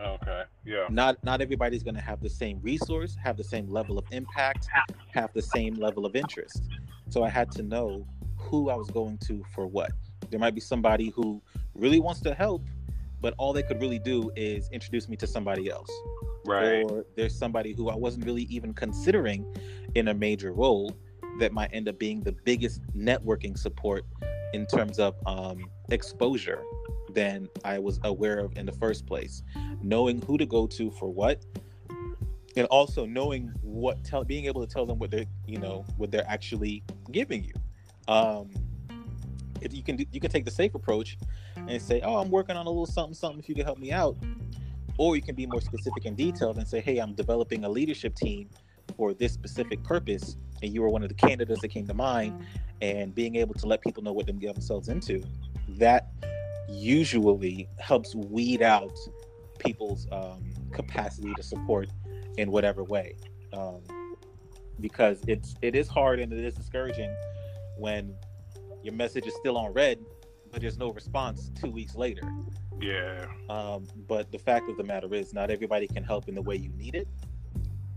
Okay. 0.00 0.44
Yeah. 0.64 0.86
Not 0.88 1.22
not 1.22 1.42
everybody's 1.42 1.82
going 1.82 1.96
to 1.96 2.00
have 2.00 2.22
the 2.22 2.30
same 2.30 2.58
resource, 2.62 3.16
have 3.22 3.36
the 3.36 3.44
same 3.44 3.68
level 3.68 3.98
of 3.98 4.06
impact, 4.12 4.66
have 5.12 5.30
the 5.34 5.42
same 5.42 5.74
level 5.74 6.06
of 6.06 6.16
interest. 6.16 6.62
So 7.10 7.22
I 7.22 7.28
had 7.28 7.50
to 7.52 7.62
know 7.62 8.06
who 8.36 8.70
I 8.70 8.76
was 8.76 8.88
going 8.88 9.18
to 9.26 9.44
for 9.54 9.66
what. 9.66 9.90
There 10.30 10.40
might 10.40 10.54
be 10.54 10.60
somebody 10.60 11.10
who 11.10 11.42
really 11.74 12.00
wants 12.00 12.20
to 12.22 12.34
help, 12.34 12.62
but 13.20 13.34
all 13.38 13.52
they 13.52 13.62
could 13.62 13.80
really 13.80 13.98
do 13.98 14.30
is 14.36 14.68
introduce 14.70 15.08
me 15.08 15.16
to 15.16 15.26
somebody 15.26 15.70
else. 15.70 15.90
Right. 16.46 16.82
Or 16.84 17.04
there's 17.16 17.36
somebody 17.36 17.72
who 17.72 17.88
I 17.88 17.96
wasn't 17.96 18.24
really 18.24 18.44
even 18.44 18.72
considering 18.72 19.44
in 19.94 20.08
a 20.08 20.14
major 20.14 20.52
role 20.52 20.96
that 21.38 21.52
might 21.52 21.70
end 21.72 21.88
up 21.88 21.98
being 21.98 22.22
the 22.22 22.32
biggest 22.32 22.80
networking 22.96 23.56
support 23.56 24.04
in 24.52 24.66
terms 24.66 24.98
of 24.98 25.14
um, 25.26 25.68
exposure 25.90 26.62
than 27.12 27.48
I 27.64 27.78
was 27.78 28.00
aware 28.04 28.38
of 28.38 28.56
in 28.56 28.66
the 28.66 28.72
first 28.72 29.06
place. 29.06 29.42
Knowing 29.82 30.22
who 30.22 30.38
to 30.38 30.46
go 30.46 30.66
to 30.66 30.90
for 30.92 31.08
what, 31.08 31.44
and 32.56 32.66
also 32.66 33.04
knowing 33.04 33.52
what 33.62 34.02
tell, 34.04 34.24
being 34.24 34.46
able 34.46 34.66
to 34.66 34.72
tell 34.72 34.86
them 34.86 34.98
what 34.98 35.10
they're, 35.10 35.26
you 35.46 35.58
know, 35.58 35.84
what 35.96 36.10
they're 36.10 36.28
actually 36.28 36.82
giving 37.12 37.44
you. 37.44 37.54
Um, 38.08 38.48
if 39.60 39.74
you 39.74 39.82
can, 39.82 40.04
you 40.12 40.20
can 40.20 40.30
take 40.30 40.44
the 40.44 40.50
safe 40.50 40.74
approach 40.74 41.18
and 41.68 41.80
say, 41.80 42.00
"Oh, 42.00 42.16
I'm 42.16 42.30
working 42.30 42.56
on 42.56 42.66
a 42.66 42.70
little 42.70 42.86
something, 42.86 43.14
something. 43.14 43.38
If 43.38 43.48
you 43.48 43.54
can 43.54 43.64
help 43.64 43.78
me 43.78 43.92
out," 43.92 44.16
or 44.96 45.16
you 45.16 45.22
can 45.22 45.34
be 45.34 45.46
more 45.46 45.60
specific 45.60 46.04
and 46.04 46.16
detailed 46.16 46.58
and 46.58 46.66
say, 46.66 46.80
"Hey, 46.80 46.98
I'm 46.98 47.14
developing 47.14 47.64
a 47.64 47.68
leadership 47.68 48.14
team 48.14 48.48
for 48.96 49.14
this 49.14 49.32
specific 49.32 49.82
purpose, 49.84 50.36
and 50.62 50.72
you 50.72 50.82
were 50.82 50.88
one 50.88 51.02
of 51.02 51.08
the 51.08 51.14
candidates 51.14 51.60
that 51.60 51.68
came 51.68 51.86
to 51.86 51.94
mind." 51.94 52.44
And 52.80 53.14
being 53.14 53.36
able 53.36 53.54
to 53.54 53.66
let 53.66 53.80
people 53.82 54.02
know 54.02 54.12
what 54.12 54.26
they 54.26 54.32
get 54.32 54.54
themselves 54.54 54.88
into, 54.88 55.22
that 55.70 56.08
usually 56.68 57.68
helps 57.78 58.14
weed 58.14 58.62
out 58.62 58.96
people's 59.58 60.06
um, 60.12 60.52
capacity 60.72 61.34
to 61.34 61.42
support 61.42 61.88
in 62.36 62.50
whatever 62.50 62.84
way. 62.84 63.16
Um, 63.52 63.82
because 64.80 65.20
it's 65.26 65.56
it 65.62 65.74
is 65.74 65.88
hard 65.88 66.20
and 66.20 66.32
it 66.32 66.44
is 66.44 66.54
discouraging 66.54 67.14
when 67.76 68.14
your 68.82 68.94
message 68.94 69.26
is 69.26 69.34
still 69.36 69.56
on 69.56 69.72
read 69.72 69.98
but 70.50 70.60
there's 70.60 70.78
no 70.78 70.90
response 70.92 71.50
two 71.60 71.70
weeks 71.70 71.94
later. 71.94 72.22
Yeah. 72.80 73.26
Um, 73.48 73.86
but 74.06 74.30
the 74.30 74.38
fact 74.38 74.68
of 74.68 74.76
the 74.76 74.84
matter 74.84 75.12
is, 75.14 75.32
not 75.32 75.50
everybody 75.50 75.86
can 75.86 76.04
help 76.04 76.28
in 76.28 76.34
the 76.34 76.42
way 76.42 76.56
you 76.56 76.70
need 76.70 76.94
it, 76.94 77.08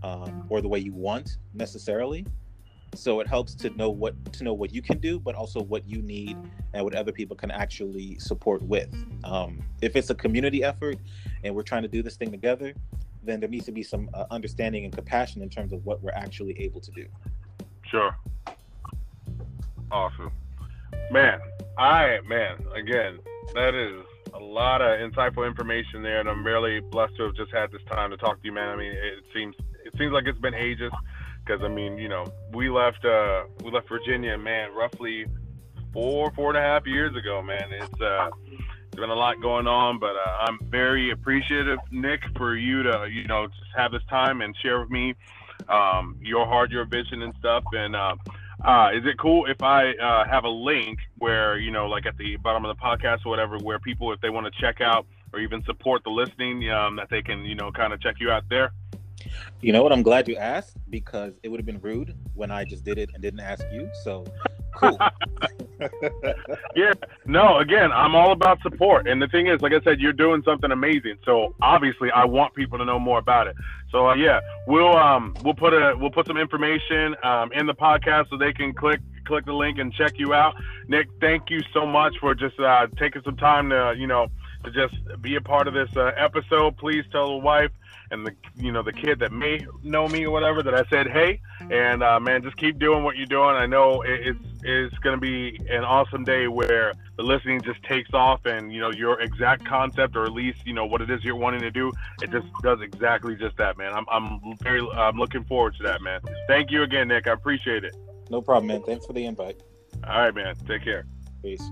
um, 0.02 0.46
or 0.48 0.60
the 0.60 0.68
way 0.68 0.78
you 0.78 0.92
want 0.92 1.38
necessarily. 1.54 2.26
So 2.94 3.20
it 3.20 3.26
helps 3.26 3.54
to 3.54 3.70
know 3.70 3.88
what 3.88 4.32
to 4.34 4.44
know 4.44 4.52
what 4.52 4.74
you 4.74 4.82
can 4.82 4.98
do, 4.98 5.18
but 5.18 5.34
also 5.34 5.62
what 5.62 5.88
you 5.88 6.02
need 6.02 6.36
and 6.74 6.84
what 6.84 6.94
other 6.94 7.12
people 7.12 7.34
can 7.34 7.50
actually 7.50 8.18
support 8.18 8.62
with. 8.62 8.94
Um, 9.24 9.62
if 9.80 9.96
it's 9.96 10.10
a 10.10 10.14
community 10.14 10.62
effort 10.62 10.98
and 11.42 11.54
we're 11.54 11.62
trying 11.62 11.82
to 11.82 11.88
do 11.88 12.02
this 12.02 12.16
thing 12.16 12.30
together, 12.30 12.74
then 13.22 13.40
there 13.40 13.48
needs 13.48 13.64
to 13.66 13.72
be 13.72 13.82
some 13.82 14.10
uh, 14.12 14.26
understanding 14.30 14.84
and 14.84 14.92
compassion 14.92 15.40
in 15.40 15.48
terms 15.48 15.72
of 15.72 15.86
what 15.86 16.02
we're 16.02 16.12
actually 16.12 16.60
able 16.60 16.80
to 16.80 16.90
do. 16.90 17.06
Sure. 17.86 18.14
Awesome. 19.90 20.32
Man, 21.12 21.40
I 21.76 22.20
man, 22.26 22.64
again, 22.74 23.18
that 23.52 23.74
is 23.74 24.02
a 24.32 24.38
lot 24.38 24.80
of 24.80 24.98
insightful 24.98 25.46
information 25.46 26.02
there, 26.02 26.20
and 26.20 26.26
I'm 26.26 26.42
really 26.42 26.80
blessed 26.80 27.16
to 27.16 27.24
have 27.24 27.34
just 27.34 27.52
had 27.52 27.70
this 27.70 27.82
time 27.90 28.08
to 28.12 28.16
talk 28.16 28.40
to 28.40 28.46
you, 28.46 28.52
man. 28.52 28.70
I 28.70 28.76
mean, 28.76 28.92
it 28.92 29.22
seems 29.34 29.54
it 29.84 29.92
seems 29.98 30.14
like 30.14 30.24
it's 30.24 30.38
been 30.38 30.54
ages, 30.54 30.90
because 31.44 31.62
I 31.62 31.68
mean, 31.68 31.98
you 31.98 32.08
know, 32.08 32.24
we 32.54 32.70
left 32.70 33.04
uh 33.04 33.42
we 33.62 33.70
left 33.70 33.90
Virginia, 33.90 34.38
man, 34.38 34.74
roughly 34.74 35.26
four 35.92 36.32
four 36.34 36.48
and 36.48 36.56
a 36.56 36.62
half 36.62 36.86
years 36.86 37.14
ago, 37.14 37.42
man. 37.42 37.68
It's 37.72 38.00
uh 38.00 38.30
there's 38.46 39.02
been 39.02 39.10
a 39.10 39.14
lot 39.14 39.38
going 39.42 39.66
on, 39.66 39.98
but 39.98 40.16
uh, 40.16 40.46
I'm 40.46 40.60
very 40.70 41.10
appreciative, 41.10 41.78
Nick, 41.90 42.22
for 42.38 42.56
you 42.56 42.84
to 42.84 43.06
you 43.12 43.26
know 43.26 43.48
just 43.48 43.60
have 43.76 43.92
this 43.92 44.02
time 44.08 44.40
and 44.40 44.56
share 44.62 44.80
with 44.80 44.90
me 44.90 45.14
um, 45.68 46.16
your 46.22 46.46
heart, 46.46 46.70
your 46.70 46.86
vision, 46.86 47.20
and 47.20 47.34
stuff, 47.38 47.64
and. 47.74 47.94
Uh, 47.94 48.16
uh, 48.64 48.90
is 48.94 49.04
it 49.04 49.18
cool 49.18 49.46
if 49.46 49.62
I 49.62 49.92
uh, 49.92 50.24
have 50.28 50.44
a 50.44 50.48
link 50.48 50.98
where, 51.18 51.58
you 51.58 51.70
know, 51.70 51.86
like 51.86 52.06
at 52.06 52.16
the 52.16 52.36
bottom 52.36 52.64
of 52.64 52.76
the 52.76 52.80
podcast 52.80 53.26
or 53.26 53.30
whatever, 53.30 53.58
where 53.58 53.78
people, 53.78 54.12
if 54.12 54.20
they 54.20 54.30
want 54.30 54.46
to 54.46 54.60
check 54.60 54.80
out 54.80 55.06
or 55.32 55.40
even 55.40 55.62
support 55.64 56.04
the 56.04 56.10
listening, 56.10 56.70
um, 56.70 56.96
that 56.96 57.08
they 57.10 57.22
can, 57.22 57.44
you 57.44 57.54
know, 57.54 57.72
kind 57.72 57.92
of 57.92 58.00
check 58.00 58.16
you 58.20 58.30
out 58.30 58.44
there? 58.48 58.72
You 59.60 59.72
know 59.72 59.82
what? 59.82 59.92
I'm 59.92 60.02
glad 60.02 60.28
you 60.28 60.36
asked 60.36 60.76
because 60.90 61.34
it 61.42 61.48
would 61.48 61.58
have 61.58 61.66
been 61.66 61.80
rude 61.80 62.14
when 62.34 62.50
I 62.50 62.64
just 62.64 62.84
did 62.84 62.98
it 62.98 63.10
and 63.14 63.22
didn't 63.22 63.40
ask 63.40 63.64
you. 63.72 63.90
So 64.04 64.24
cool. 64.74 64.98
yeah. 66.74 66.92
No, 67.26 67.58
again, 67.58 67.92
I'm 67.92 68.14
all 68.14 68.32
about 68.32 68.60
support. 68.62 69.06
And 69.08 69.20
the 69.20 69.28
thing 69.28 69.46
is, 69.46 69.60
like 69.60 69.72
I 69.72 69.80
said, 69.82 70.00
you're 70.00 70.12
doing 70.12 70.42
something 70.44 70.70
amazing. 70.70 71.16
So 71.24 71.54
obviously 71.62 72.10
I 72.10 72.24
want 72.24 72.54
people 72.54 72.78
to 72.78 72.84
know 72.84 72.98
more 72.98 73.18
about 73.18 73.46
it. 73.46 73.56
So 73.90 74.08
uh, 74.08 74.14
yeah, 74.14 74.40
we'll 74.66 74.96
um 74.96 75.34
we'll 75.42 75.54
put 75.54 75.74
a 75.74 75.94
we'll 75.98 76.10
put 76.10 76.26
some 76.26 76.36
information 76.36 77.14
um 77.22 77.52
in 77.52 77.66
the 77.66 77.74
podcast 77.74 78.30
so 78.30 78.36
they 78.36 78.52
can 78.52 78.72
click 78.72 79.00
click 79.24 79.44
the 79.44 79.52
link 79.52 79.78
and 79.78 79.92
check 79.92 80.18
you 80.18 80.34
out. 80.34 80.54
Nick, 80.88 81.08
thank 81.20 81.50
you 81.50 81.60
so 81.72 81.86
much 81.86 82.14
for 82.20 82.34
just 82.34 82.58
uh, 82.58 82.86
taking 82.98 83.22
some 83.22 83.36
time 83.36 83.70
to, 83.70 83.94
you 83.96 84.06
know, 84.06 84.26
to 84.64 84.70
just 84.70 84.94
be 85.20 85.36
a 85.36 85.40
part 85.40 85.68
of 85.68 85.74
this 85.74 85.88
uh, 85.96 86.10
episode. 86.16 86.76
Please 86.76 87.04
tell 87.10 87.28
the 87.28 87.36
wife 87.36 87.70
and 88.12 88.26
the 88.26 88.34
you 88.56 88.70
know 88.70 88.82
the 88.82 88.92
kid 88.92 89.18
that 89.18 89.32
may 89.32 89.66
know 89.82 90.06
me 90.06 90.24
or 90.24 90.30
whatever 90.30 90.62
that 90.62 90.74
I 90.74 90.84
said 90.90 91.08
hey 91.08 91.40
and 91.70 92.02
uh, 92.02 92.20
man 92.20 92.42
just 92.42 92.56
keep 92.56 92.78
doing 92.78 93.02
what 93.02 93.16
you're 93.16 93.26
doing. 93.26 93.56
I 93.56 93.66
know 93.66 94.02
it's 94.06 94.38
it's 94.62 94.96
gonna 94.98 95.18
be 95.18 95.58
an 95.68 95.82
awesome 95.82 96.22
day 96.22 96.46
where 96.46 96.92
the 97.16 97.22
listening 97.22 97.60
just 97.62 97.82
takes 97.84 98.12
off 98.12 98.44
and 98.44 98.72
you 98.72 98.80
know 98.80 98.92
your 98.92 99.20
exact 99.20 99.64
concept 99.64 100.14
or 100.14 100.24
at 100.24 100.32
least 100.32 100.64
you 100.66 100.74
know 100.74 100.86
what 100.86 101.00
it 101.00 101.10
is 101.10 101.24
you're 101.24 101.36
wanting 101.36 101.62
to 101.62 101.70
do 101.70 101.90
it 102.20 102.30
just 102.30 102.46
does 102.62 102.80
exactly 102.80 103.34
just 103.34 103.56
that 103.56 103.76
man. 103.78 103.92
I'm 103.92 104.04
I'm 104.10 104.56
very 104.60 104.86
I'm 104.94 105.16
looking 105.16 105.44
forward 105.44 105.74
to 105.76 105.82
that 105.84 106.02
man. 106.02 106.20
Thank 106.46 106.70
you 106.70 106.82
again 106.82 107.08
Nick. 107.08 107.26
I 107.26 107.32
appreciate 107.32 107.84
it. 107.84 107.96
No 108.30 108.42
problem 108.42 108.68
man. 108.68 108.82
Thanks 108.82 109.06
for 109.06 109.14
the 109.14 109.24
invite. 109.24 109.60
All 110.06 110.20
right 110.20 110.34
man. 110.34 110.54
Take 110.66 110.84
care. 110.84 111.06
Peace 111.42 111.70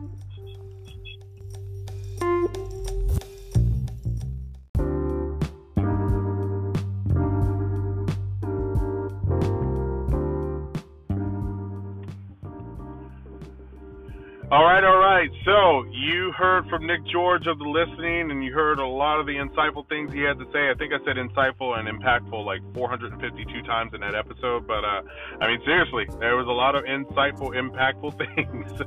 right, 15.21 15.31
so 15.45 15.85
you 15.91 16.33
heard 16.33 16.67
from 16.69 16.87
Nick 16.87 17.05
George 17.05 17.47
of 17.47 17.59
the 17.59 17.65
listening, 17.65 18.31
and 18.31 18.43
you 18.43 18.53
heard 18.53 18.79
a 18.79 18.87
lot 18.87 19.21
of 19.21 19.27
the 19.27 19.33
insightful 19.33 19.87
things 19.89 20.13
he 20.13 20.21
had 20.21 20.39
to 20.39 20.47
say. 20.53 20.71
I 20.71 20.75
think 20.75 20.93
I 20.93 21.05
said 21.05 21.17
insightful 21.17 21.79
and 21.79 21.87
impactful 21.89 22.45
like 22.45 22.63
452 22.75 23.63
times 23.63 23.93
in 23.93 24.01
that 24.01 24.15
episode, 24.15 24.67
but 24.67 24.85
uh, 24.85 25.03
I 25.41 25.49
mean 25.49 25.61
seriously, 25.65 26.07
there 26.21 26.37
was 26.37 26.47
a 26.47 26.57
lot 26.57 26.75
of 26.75 26.85
insightful, 26.85 27.53
impactful 27.53 28.17
things, 28.35 28.81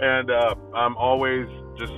and 0.00 0.30
uh, 0.30 0.54
I'm 0.74 0.96
always 0.96 1.46
just 1.78 1.92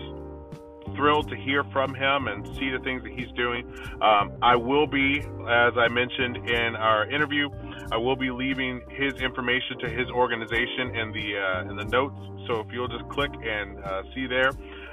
thrilled 0.95 1.29
to 1.29 1.37
hear 1.37 1.65
from 1.73 1.95
him 1.95 2.29
and 2.29 2.47
see 2.57 2.71
the 2.71 2.81
things 2.85 3.03
that 3.03 3.13
he's 3.13 3.31
doing. 3.37 3.67
Um, 4.01 4.33
I 4.43 4.57
will 4.57 4.87
be, 4.87 5.21
as 5.21 5.75
I 5.77 5.89
mentioned 5.89 6.49
in 6.49 6.77
our 6.77 7.09
interview, 7.11 7.49
I 7.93 7.97
will 7.97 8.17
be 8.17 8.31
leaving 8.31 8.81
his 8.91 9.15
information 9.15 9.79
to 9.81 9.89
his 9.89 10.09
organization 10.11 10.95
in 10.97 11.13
the 11.13 11.39
uh, 11.39 11.71
in 11.71 11.77
the 11.77 11.85
notes. 11.85 12.19
So 12.47 12.61
if 12.61 12.67
you'll 12.73 12.89
just 12.89 13.09
click 13.09 13.31
and 13.33 13.83
uh, 13.83 14.03
see 14.15 14.27
there, 14.27 14.51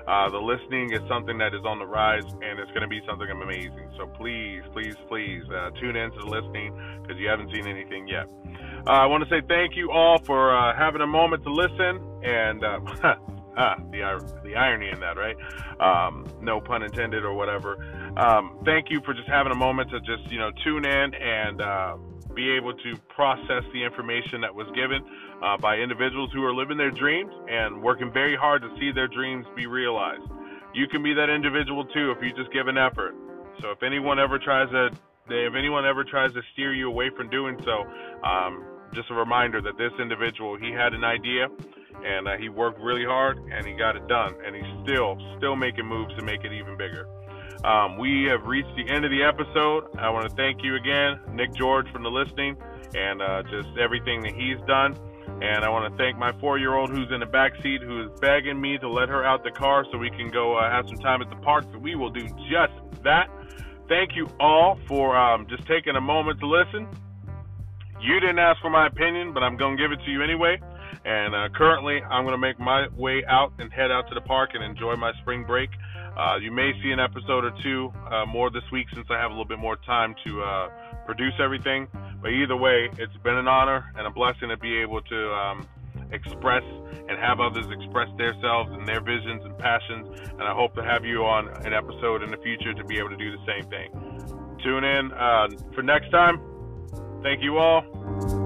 uh, 0.08 0.30
the 0.30 0.38
listening 0.38 0.94
is 0.94 1.02
something 1.08 1.38
that 1.38 1.54
is 1.54 1.66
on 1.66 1.80
the 1.80 1.86
rise, 1.86 2.24
and 2.24 2.60
it's 2.60 2.72
going 2.72 2.82
to 2.82 2.88
be 2.88 3.02
something 3.08 3.30
amazing. 3.30 3.92
So 3.98 4.08
please, 4.08 4.62
please, 4.74 4.96
please 5.08 5.44
uh, 5.50 5.72
tune 5.80 5.96
in 5.96 6.12
to 6.12 6.20
the 6.20 6.26
listening 6.26 6.74
because 7.02 7.20
you 7.20 7.28
haven't 7.28 7.52
seen 7.52 7.68
anything 7.68 8.08
yet. 8.08 8.26
Uh, 8.88 8.92
I 8.92 9.06
want 9.06 9.24
to 9.24 9.30
say 9.30 9.42
thank 9.48 9.76
you 9.76 9.92
all 9.92 10.20
for 10.26 10.56
uh, 10.56 10.76
having 10.76 11.02
a 11.02 11.08
moment 11.08 11.44
to 11.44 11.52
listen 11.52 12.00
and. 12.24 12.64
ah, 13.58 13.76
the 13.92 14.42
the 14.44 14.56
irony 14.56 14.90
in 14.90 15.00
that, 15.00 15.18
right? 15.18 15.36
Um, 15.80 16.26
no 16.42 16.62
pun 16.62 16.84
intended 16.84 17.24
or 17.24 17.34
whatever. 17.34 17.78
Um, 18.18 18.60
thank 18.66 18.90
you 18.90 19.02
for 19.06 19.14
just 19.14 19.28
having 19.28 19.52
a 19.52 19.56
moment 19.56 19.90
to 19.92 20.00
just 20.02 20.32
you 20.32 20.40
know 20.40 20.52
tune 20.64 20.86
in 20.86 21.14
and 21.16 21.62
uh, 21.62 21.98
be 22.34 22.52
able 22.52 22.74
to 22.74 22.96
process 23.16 23.64
the 23.74 23.84
information 23.84 24.42
that 24.42 24.54
was 24.54 24.68
given 24.76 25.04
uh, 25.44 25.58
by 25.58 25.78
individuals 25.78 26.30
who 26.34 26.44
are 26.44 26.54
living 26.54 26.78
their 26.78 26.92
dreams 26.92 27.34
and 27.50 27.82
working 27.82 28.12
very 28.12 28.36
hard 28.36 28.62
to 28.62 28.70
see 28.80 28.92
their 28.92 29.08
dreams 29.08 29.46
be 29.56 29.68
realized. 29.68 30.24
You 30.74 30.88
can 30.88 31.04
be 31.04 31.14
that 31.14 31.30
individual 31.30 31.86
too 31.86 32.12
if 32.12 32.24
you 32.24 32.32
just 32.34 32.52
give 32.54 32.68
an 32.68 32.78
effort. 32.78 33.16
So 33.62 33.72
if 33.72 33.84
anyone 33.84 34.20
ever 34.20 34.40
tries 34.40 34.70
to, 34.70 34.88
if 35.30 35.56
anyone 35.56 35.86
ever 35.86 36.04
tries 36.04 36.34
to 36.34 36.42
steer 36.54 36.74
you 36.74 36.88
away 36.88 37.10
from 37.16 37.30
doing 37.30 37.58
so, 37.64 37.84
um, 38.24 38.66
just 38.94 39.10
a 39.10 39.14
reminder 39.14 39.62
that 39.62 39.78
this 39.78 39.92
individual 40.00 40.58
he 40.58 40.72
had 40.72 40.94
an 40.94 41.04
idea 41.04 41.48
and 42.06 42.28
uh, 42.28 42.38
he 42.38 42.50
worked 42.50 42.80
really 42.80 43.06
hard 43.06 43.38
and 43.38 43.66
he 43.66 43.74
got 43.74 43.96
it 43.96 44.08
done 44.08 44.34
and 44.46 44.56
he's 44.56 44.74
still 44.84 45.18
still 45.38 45.56
making 45.56 45.86
moves 45.86 46.14
to 46.16 46.24
make 46.24 46.44
it 46.44 46.54
even 46.54 46.78
bigger. 46.78 47.08
Um, 47.64 47.98
we 47.98 48.26
have 48.30 48.44
reached 48.46 48.76
the 48.76 48.90
end 48.90 49.06
of 49.06 49.12
the 49.12 49.24
episode. 49.24 49.86
I 50.00 50.10
want 50.10 50.30
to 50.30 50.36
thank 50.36 50.64
you 50.64 50.76
again 50.76 51.20
nick 51.34 51.54
george 51.54 51.86
for 51.92 52.00
the 52.00 52.10
listening 52.10 52.58
and 52.96 53.22
uh, 53.22 53.44
just 53.44 53.70
everything 53.80 54.22
that 54.24 54.34
he's 54.34 54.60
done. 54.68 54.98
And 55.42 55.64
i 55.64 55.70
want 55.70 55.92
to 55.92 55.98
thank 55.98 56.18
my 56.18 56.32
four 56.40 56.58
year 56.58 56.76
old 56.76 56.90
who's 56.90 57.12
in 57.12 57.20
the 57.20 57.26
back 57.26 57.54
seat 57.62 57.82
who 57.82 58.06
is 58.06 58.20
begging 58.20 58.60
me 58.60 58.78
to 58.80 58.90
let 58.90 59.10
her 59.10 59.24
out 59.24 59.44
the 59.44 59.52
car 59.52 59.86
so 59.92 59.98
we 59.98 60.10
can 60.10 60.30
go 60.30 60.58
uh, 60.58 60.70
have 60.70 60.88
some 60.88 60.98
time 61.00 61.22
at 61.22 61.30
the 61.30 61.38
park 61.38 61.66
so 61.72 61.78
we 61.78 61.96
will 61.96 62.12
do 62.12 62.28
just 62.50 62.74
that. 63.04 63.30
Thank 63.88 64.16
you 64.16 64.28
all 64.40 64.80
for 64.88 65.18
um, 65.18 65.48
just 65.50 65.68
taking 65.68 65.96
a 65.96 66.02
moment 66.02 66.40
to 66.40 66.48
listen. 66.48 66.88
You 68.02 68.20
didn't 68.20 68.40
ask 68.40 68.60
for 68.62 68.70
my 68.70 68.88
opinion 68.88 69.34
but 69.34 69.44
i'm 69.44 69.58
going 69.58 69.78
to 69.78 69.84
give 69.84 69.92
it 69.92 70.04
to 70.06 70.12
you 70.12 70.24
anyway 70.24 70.60
and 71.06 71.34
uh, 71.34 71.50
currently, 71.56 72.02
I'm 72.02 72.24
going 72.24 72.34
to 72.34 72.42
make 72.42 72.60
my 72.60 72.88
way 72.96 73.24
out 73.28 73.54
and 73.58 73.72
head 73.74 73.92
out 73.92 74.08
to 74.10 74.16
the 74.16 74.22
park 74.22 74.52
and 74.54 74.64
enjoy 74.64 74.96
my 74.96 75.12
spring 75.22 75.44
break. 75.46 75.70
Uh, 76.18 76.38
you 76.42 76.52
may 76.52 76.72
see 76.84 76.92
an 76.92 77.00
episode 77.00 77.46
or 77.46 77.54
two 77.64 77.92
uh, 78.12 78.26
more 78.26 78.50
this 78.52 78.64
week 78.72 78.88
since 78.94 79.08
I 79.10 79.18
have 79.18 79.32
a 79.32 79.34
little 79.34 79.46
bit 79.46 79.60
more 79.60 79.78
time 79.78 80.14
to 80.26 80.44
uh, 80.44 80.70
produce 81.06 81.34
everything. 81.40 81.88
But 82.22 82.30
either 82.30 82.56
way, 82.56 82.90
it's 82.98 83.18
been 83.24 83.36
an 83.36 83.48
honor 83.48 83.92
and 83.98 84.06
a 84.06 84.12
blessing 84.12 84.50
to 84.50 84.58
be 84.58 84.78
able 84.78 85.02
to 85.02 85.34
um, 85.34 85.68
express 86.12 86.64
and 87.10 87.18
have 87.18 87.40
others 87.40 87.66
express 87.72 88.10
themselves 88.18 88.70
and 88.72 88.88
their 88.88 89.02
visions 89.02 89.44
and 89.44 89.58
passions. 89.58 90.08
And 90.32 90.44
I 90.44 90.54
hope 90.54 90.76
to 90.76 90.84
have 90.84 91.04
you 91.04 91.26
on 91.26 91.48
an 91.66 91.74
episode 91.74 92.22
in 92.22 92.30
the 92.30 92.38
future 92.38 92.74
to 92.74 92.84
be 92.84 93.00
able 93.00 93.10
to 93.10 93.18
do 93.18 93.32
the 93.32 93.44
same 93.48 93.70
thing. 93.70 93.90
Tune 94.64 94.84
in 94.84 95.12
uh, 95.14 95.48
for 95.74 95.82
next 95.82 96.12
time. 96.12 96.40
Thank 97.24 97.42
you 97.42 97.58
all. 97.58 98.41